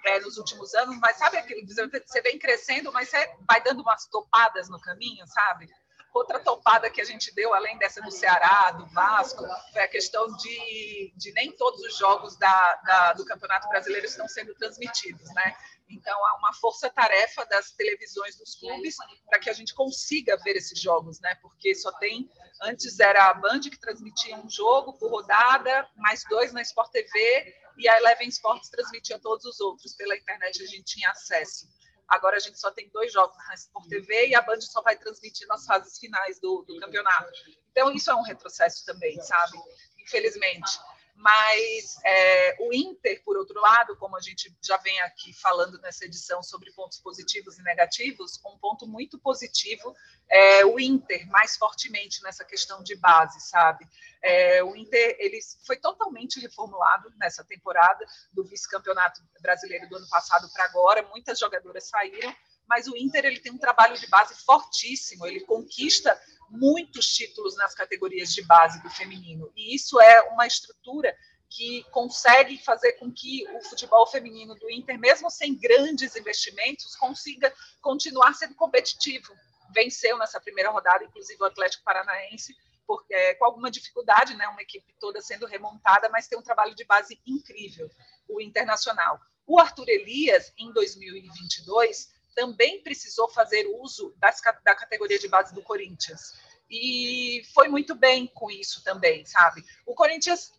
[0.05, 4.07] é, nos últimos anos, mas sabe aquele você vem crescendo, mas você vai dando umas
[4.07, 5.69] topadas no caminho, sabe?
[6.13, 10.29] Outra topada que a gente deu, além dessa do Ceará, do Vasco, foi a questão
[10.37, 15.57] de, de nem todos os jogos da, da, do Campeonato Brasileiro estão sendo transmitidos, né?
[15.89, 18.97] Então, há uma força-tarefa das televisões dos clubes
[19.29, 21.35] para que a gente consiga ver esses jogos, né?
[21.37, 22.31] Porque só tem.
[22.63, 27.55] Antes era a Band que transmitia um jogo por rodada, mais dois na Sport TV,
[27.77, 29.95] e a Eleven Sports transmitia todos os outros.
[29.95, 31.69] Pela internet a gente tinha acesso.
[32.09, 34.97] Agora a gente só tem dois jogos na Sport TV e a Band só vai
[34.97, 37.31] transmitir nas fases finais do, do campeonato.
[37.71, 39.59] Então, isso é um retrocesso também, sabe?
[39.99, 40.79] Infelizmente.
[41.15, 46.05] Mas é, o Inter, por outro lado, como a gente já vem aqui falando nessa
[46.05, 49.95] edição sobre pontos positivos e negativos, um ponto muito positivo
[50.29, 53.87] é o Inter mais fortemente nessa questão de base, sabe?
[54.23, 60.49] É, o Inter ele foi totalmente reformulado nessa temporada do vice-campeonato brasileiro do ano passado
[60.53, 61.03] para agora.
[61.11, 62.35] Muitas jogadoras saíram,
[62.67, 65.27] mas o Inter ele tem um trabalho de base fortíssimo.
[65.27, 66.19] Ele conquista
[66.51, 69.53] muitos títulos nas categorias de base do feminino.
[69.57, 71.17] E isso é uma estrutura
[71.49, 77.53] que consegue fazer com que o futebol feminino do Inter, mesmo sem grandes investimentos, consiga
[77.81, 79.33] continuar sendo competitivo.
[79.73, 82.55] Venceu nessa primeira rodada, inclusive o Atlético Paranaense,
[82.87, 86.75] porque, é, com alguma dificuldade, né, uma equipe toda sendo remontada, mas tem um trabalho
[86.75, 87.89] de base incrível,
[88.29, 89.21] o Internacional.
[89.47, 95.63] O Arthur Elias, em 2022, também precisou fazer uso das, da categoria de base do
[95.63, 96.35] Corinthians.
[96.71, 99.65] E foi muito bem com isso também, sabe?
[99.87, 100.53] O Corinthians,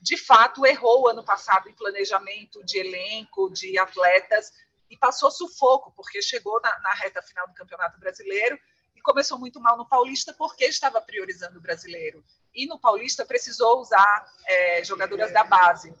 [0.00, 4.52] de fato, errou ano passado em planejamento de elenco, de atletas,
[4.88, 8.58] e passou sufoco, porque chegou na, na reta final do Campeonato Brasileiro
[8.94, 12.24] e começou muito mal no Paulista porque estava priorizando o brasileiro.
[12.54, 15.92] E no Paulista precisou usar é, jogadoras da base.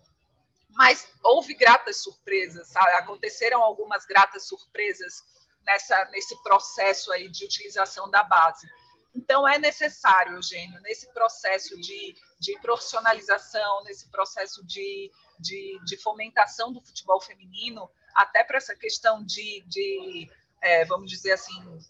[0.76, 2.90] Mas houve gratas surpresas, sabe?
[2.92, 5.22] aconteceram algumas gratas surpresas
[5.64, 8.68] nessa, nesse processo aí de utilização da base.
[9.14, 15.10] Então, é necessário, Eugênio, nesse processo de, de profissionalização, nesse processo de,
[15.40, 21.32] de, de, fomentação do futebol feminino, até para essa questão de, de é, vamos dizer
[21.32, 21.80] assim,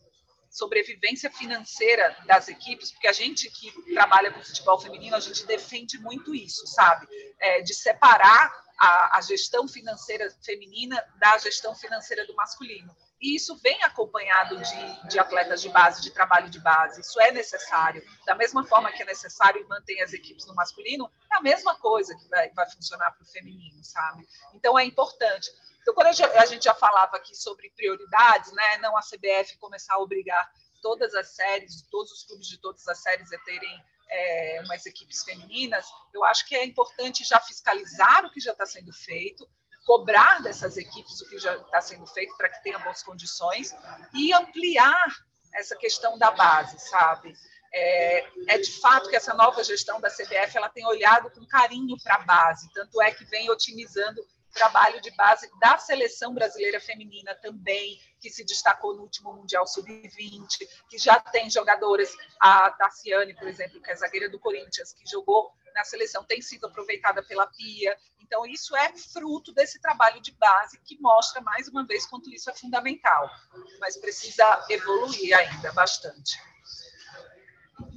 [0.48, 5.98] sobrevivência financeira das equipes, porque a gente que trabalha com futebol feminino, a gente defende
[5.98, 7.08] muito isso, sabe?
[7.40, 12.94] É, de separar a, a gestão financeira feminina da gestão financeira do masculino.
[13.20, 17.00] E isso vem acompanhado de, de, atletas de base, de trabalho de base.
[17.00, 18.02] Isso é necessário.
[18.26, 22.14] Da mesma forma que é necessário manter as equipes no masculino, é a mesma coisa
[22.14, 24.28] que vai, vai funcionar para o feminino, sabe?
[24.52, 25.50] Então é importante.
[25.80, 29.98] Então, quando a gente já falava aqui sobre prioridades, né, não a CBF começar a
[29.98, 30.50] obrigar
[30.82, 35.22] todas as séries, todos os clubes de todas as séries a terem é, umas equipes
[35.24, 39.48] femininas, eu acho que é importante já fiscalizar o que já está sendo feito,
[39.84, 43.74] cobrar dessas equipes o que já está sendo feito para que tenham boas condições
[44.12, 45.06] e ampliar
[45.54, 47.32] essa questão da base, sabe?
[47.72, 51.96] É, é, de fato que essa nova gestão da CBF ela tem olhado com carinho
[52.02, 54.26] para a base, tanto é que vem otimizando
[54.56, 60.66] trabalho de base da seleção brasileira feminina também, que se destacou no último Mundial Sub-20,
[60.88, 65.52] que já tem jogadoras, a Tassiane, por exemplo, que é zagueira do Corinthians, que jogou
[65.74, 67.96] na seleção, tem sido aproveitada pela Pia,
[68.26, 72.50] então, isso é fruto desse trabalho de base que mostra, mais uma vez, quanto isso
[72.50, 73.30] é fundamental,
[73.78, 76.36] mas precisa evoluir ainda bastante.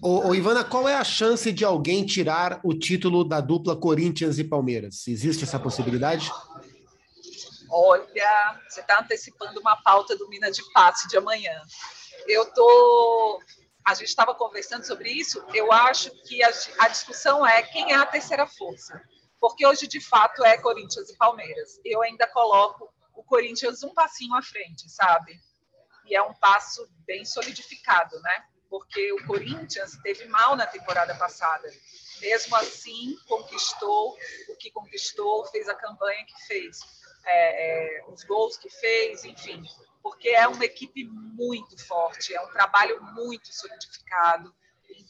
[0.01, 4.37] Ô, ô, Ivana, qual é a chance de alguém tirar o título da dupla Corinthians
[4.37, 5.07] e Palmeiras?
[5.07, 6.31] Existe essa possibilidade?
[7.69, 11.61] Olha, você está antecipando uma pauta do Minas de Passe de amanhã.
[12.27, 13.41] Eu tô,
[13.85, 15.43] a gente estava conversando sobre isso.
[15.53, 19.01] Eu acho que a, a discussão é quem é a terceira força
[19.39, 21.79] porque hoje de fato é Corinthians e Palmeiras.
[21.83, 25.39] Eu ainda coloco o Corinthians um passinho à frente, sabe?
[26.05, 28.43] E é um passo bem solidificado, né?
[28.69, 31.71] Porque o Corinthians teve mal na temporada passada.
[32.21, 34.17] Mesmo assim, conquistou
[34.49, 36.79] o que conquistou, fez a campanha que fez,
[37.25, 39.63] é, é, os gols que fez, enfim.
[40.01, 44.53] Porque é uma equipe muito forte, é um trabalho muito solidificado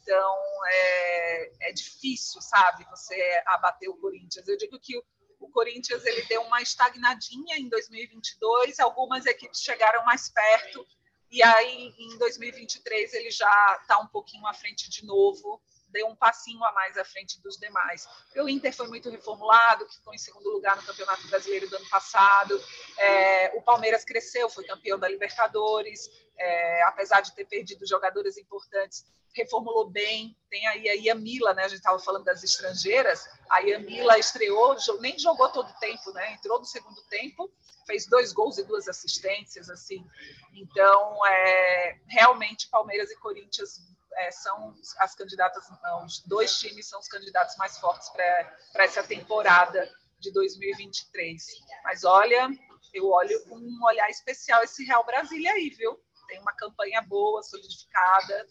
[0.10, 0.38] então,
[0.68, 4.48] é, é difícil, sabe, você abater o Corinthians.
[4.48, 5.04] Eu digo que o,
[5.40, 10.86] o Corinthians ele deu uma estagnadinha em 2022, algumas equipes chegaram mais perto,
[11.30, 16.16] e aí em 2023 ele já está um pouquinho à frente de novo, deu um
[16.16, 18.08] passinho a mais à frente dos demais.
[18.36, 21.90] O Inter foi muito reformulado, que ficou em segundo lugar no Campeonato Brasileiro do ano
[21.90, 22.62] passado.
[22.98, 29.06] É, o Palmeiras cresceu, foi campeão da Libertadores, é, apesar de ter perdido jogadores importantes,
[29.34, 30.36] reformulou bem.
[30.50, 31.66] Tem aí a Yamila, né?
[31.66, 33.30] A gente estava falando das estrangeiras.
[33.50, 36.34] A Yamila estreou, nem jogou todo o tempo, né?
[36.34, 37.52] Entrou no segundo tempo,
[37.86, 40.06] fez dois gols e duas assistências, assim.
[40.54, 43.82] Então, é, realmente, Palmeiras e Corinthians
[44.18, 49.04] é, são as candidatas, não, os dois times são os candidatos mais fortes para essa
[49.04, 49.90] temporada
[50.20, 51.44] de 2023.
[51.84, 52.50] Mas olha,
[52.94, 56.00] eu olho com um olhar especial esse Real Brasília aí, viu?
[56.28, 58.48] Tem uma campanha boa, solidificada,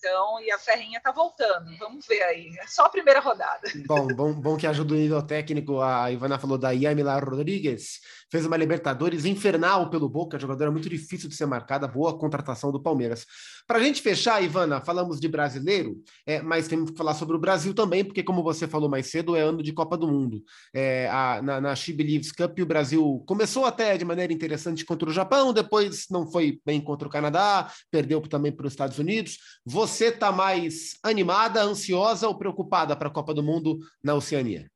[0.00, 1.76] então, e a Ferrinha está voltando.
[1.78, 2.50] Vamos ver aí.
[2.58, 3.68] É só a primeira rodada.
[3.86, 5.80] Bom, bom, bom que ajuda o nível técnico.
[5.80, 8.00] A Ivana falou da Yamila Rodrigues.
[8.30, 11.88] Fez uma Libertadores infernal pelo Boca, jogadora muito difícil de ser marcada.
[11.88, 13.26] Boa contratação do Palmeiras.
[13.66, 17.40] Para a gente fechar, Ivana, falamos de brasileiro, é, mas temos que falar sobre o
[17.40, 20.42] Brasil também, porque, como você falou mais cedo, é ano de Copa do Mundo.
[20.72, 25.08] É, a, na, na She Believes Cup, o Brasil começou até de maneira interessante contra
[25.08, 29.38] o Japão, depois não foi bem contra o Canadá, perdeu também para os Estados Unidos.
[29.66, 34.70] Você está mais animada, ansiosa ou preocupada para a Copa do Mundo na Oceania?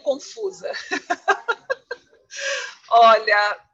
[0.00, 0.70] Confusa.
[2.90, 3.66] Olha,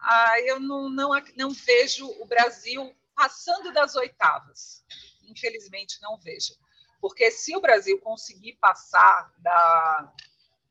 [0.00, 4.84] ah, eu não, não, não vejo o Brasil passando das oitavas.
[5.24, 6.54] Infelizmente, não vejo.
[7.00, 10.12] Porque se o Brasil conseguir passar da,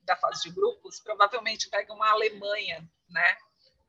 [0.03, 3.37] da fase de grupos, provavelmente pega uma Alemanha, né?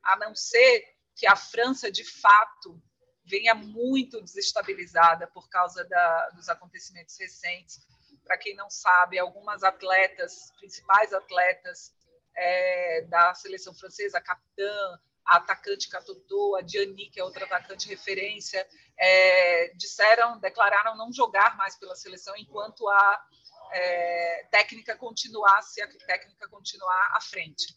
[0.02, 2.80] A não ser que a França, de fato,
[3.24, 7.80] venha muito desestabilizada por causa da, dos acontecimentos recentes.
[8.26, 11.94] Para quem não sabe, algumas atletas, principais atletas
[12.34, 17.88] é, da seleção francesa, a capitã, a atacante Catotô, a Diani, que é outra atacante
[17.88, 18.66] referência,
[18.96, 23.26] é, disseram, declararam não jogar mais pela seleção enquanto a
[23.72, 27.76] é, técnica continuasse, a técnica continuar à frente.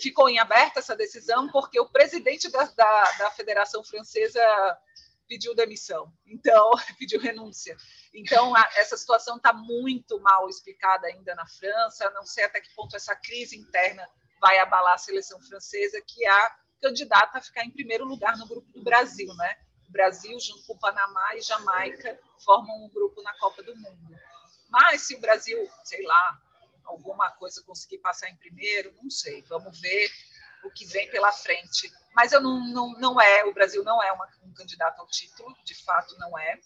[0.00, 4.42] ficou em aberto essa decisão porque o presidente da, da, da Federação Francesa
[5.28, 7.76] pediu demissão, então pediu renúncia.
[8.16, 12.10] Então a, essa situação está muito mal explicada ainda na França.
[12.10, 14.08] Não sei até que ponto essa crise interna
[14.40, 18.48] vai abalar a seleção francesa, que é a candidata a ficar em primeiro lugar no
[18.48, 19.56] grupo do Brasil, né?
[19.88, 24.16] O Brasil, junto com o Panamá e Jamaica, formam um grupo na Copa do Mundo.
[24.68, 26.40] Mas se o Brasil, sei lá,
[26.84, 29.42] alguma coisa conseguir passar em primeiro, não sei.
[29.42, 30.10] Vamos ver
[30.64, 31.92] o que vem pela frente.
[32.14, 35.54] Mas eu não, não, não é, o Brasil não é uma, um candidato ao título,
[35.64, 36.58] de fato não é.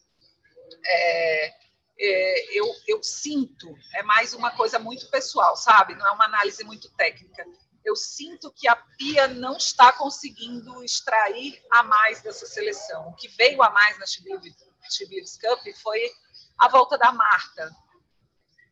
[0.85, 1.55] É,
[1.99, 5.95] é eu, eu sinto, é mais uma coisa muito pessoal, sabe?
[5.95, 7.45] Não é uma análise muito técnica.
[7.85, 13.09] Eu sinto que a Pia não está conseguindo extrair a mais dessa seleção.
[13.09, 16.11] O que veio a mais na Chibiris Cup foi
[16.59, 17.75] a volta da Marta,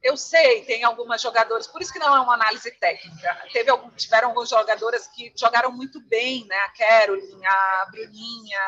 [0.03, 3.43] eu sei, tem algumas jogadoras, por isso que não é uma análise técnica.
[3.53, 6.57] Teve algum, tiveram algumas jogadoras que jogaram muito bem, né?
[6.57, 8.61] A Caroline, a Bruninha,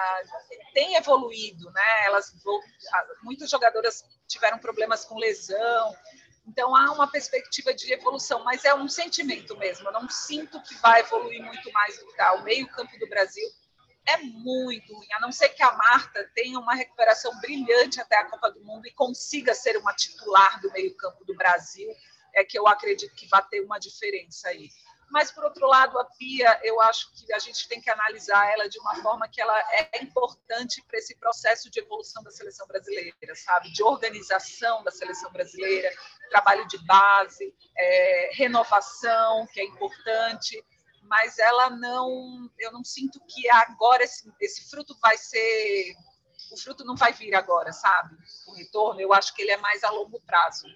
[0.74, 2.04] tem evoluído, né?
[2.06, 2.34] Elas,
[3.22, 5.96] muitas jogadoras tiveram problemas com lesão,
[6.46, 9.86] então há uma perspectiva de evolução, mas é um sentimento mesmo.
[9.86, 12.32] Eu não sinto que vai evoluir muito mais do que tá.
[12.34, 13.48] O meio-campo do Brasil
[14.10, 18.24] é muito ruim, a não ser que a Marta tenha uma recuperação brilhante até a
[18.24, 21.88] Copa do Mundo e consiga ser uma titular do meio-campo do Brasil,
[22.34, 24.68] é que eu acredito que vai ter uma diferença aí.
[25.10, 28.68] Mas, por outro lado, a Pia, eu acho que a gente tem que analisar ela
[28.68, 33.34] de uma forma que ela é importante para esse processo de evolução da seleção brasileira,
[33.34, 33.72] sabe?
[33.72, 35.90] De organização da seleção brasileira,
[36.30, 40.64] trabalho de base, é, renovação, que é importante
[41.10, 45.92] mas ela não, eu não sinto que agora esse, esse fruto vai ser,
[46.52, 48.14] o fruto não vai vir agora, sabe?
[48.46, 50.68] O retorno, eu acho que ele é mais a longo prazo.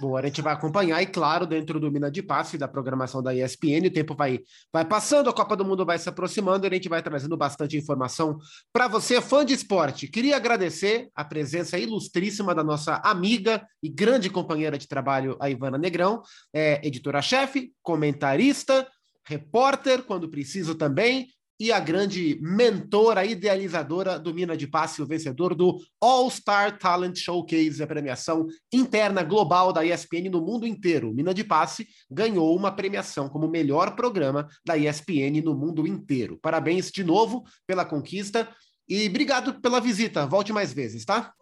[0.00, 3.34] Bom, a gente vai acompanhar, e claro, dentro do Mina de Passe, da programação da
[3.34, 4.40] ESPN, o tempo vai,
[4.72, 7.76] vai passando, a Copa do Mundo vai se aproximando, e a gente vai trazendo bastante
[7.76, 8.38] informação
[8.72, 10.08] para você, fã de esporte.
[10.08, 15.76] Queria agradecer a presença ilustríssima da nossa amiga e grande companheira de trabalho, a Ivana
[15.76, 18.88] Negrão, é, editora-chefe, comentarista,
[19.30, 21.28] repórter, quando preciso também,
[21.58, 27.82] e a grande mentora, idealizadora do Mina de Passe, o vencedor do All-Star Talent Showcase,
[27.82, 31.12] a premiação interna global da ESPN no mundo inteiro.
[31.12, 36.38] Mina de Passe ganhou uma premiação como melhor programa da ESPN no mundo inteiro.
[36.42, 38.48] Parabéns de novo pela conquista
[38.88, 40.26] e obrigado pela visita.
[40.26, 41.32] Volte mais vezes, tá?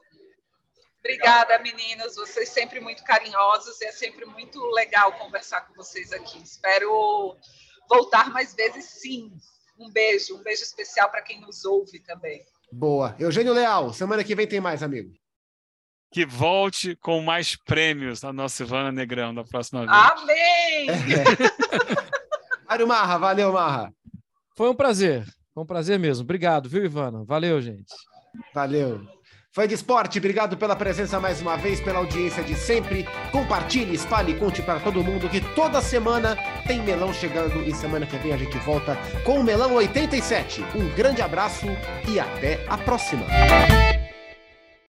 [0.99, 2.17] Obrigada, meninas.
[2.17, 6.43] Vocês sempre muito carinhosos e é sempre muito legal conversar com vocês aqui.
[6.43, 7.37] Espero
[7.89, 9.33] voltar mais vezes, sim.
[9.79, 12.45] Um beijo, um beijo especial para quem nos ouve também.
[12.73, 13.15] Boa.
[13.19, 15.13] Eugênio Leal, semana que vem tem mais, amigo.
[16.11, 19.93] Que volte com mais prêmios a nossa Ivana Negrão da próxima vez.
[19.93, 20.89] Amém!
[20.91, 22.09] É.
[22.67, 23.93] Mário Marra, valeu, Marra.
[24.57, 25.25] Foi um prazer.
[25.55, 26.25] Foi um prazer mesmo.
[26.25, 27.25] Obrigado, viu, Ivana?
[27.25, 27.95] Valeu, gente.
[28.55, 29.07] Valeu.
[29.51, 33.09] Fã de esporte, obrigado pela presença mais uma vez, pela audiência de sempre.
[33.33, 36.37] Compartilhe, espalhe conte para todo mundo que toda semana
[36.67, 40.63] tem melão chegando e semana que vem a gente volta com o Melão 87.
[40.75, 41.67] Um grande abraço
[42.07, 43.25] e até a próxima.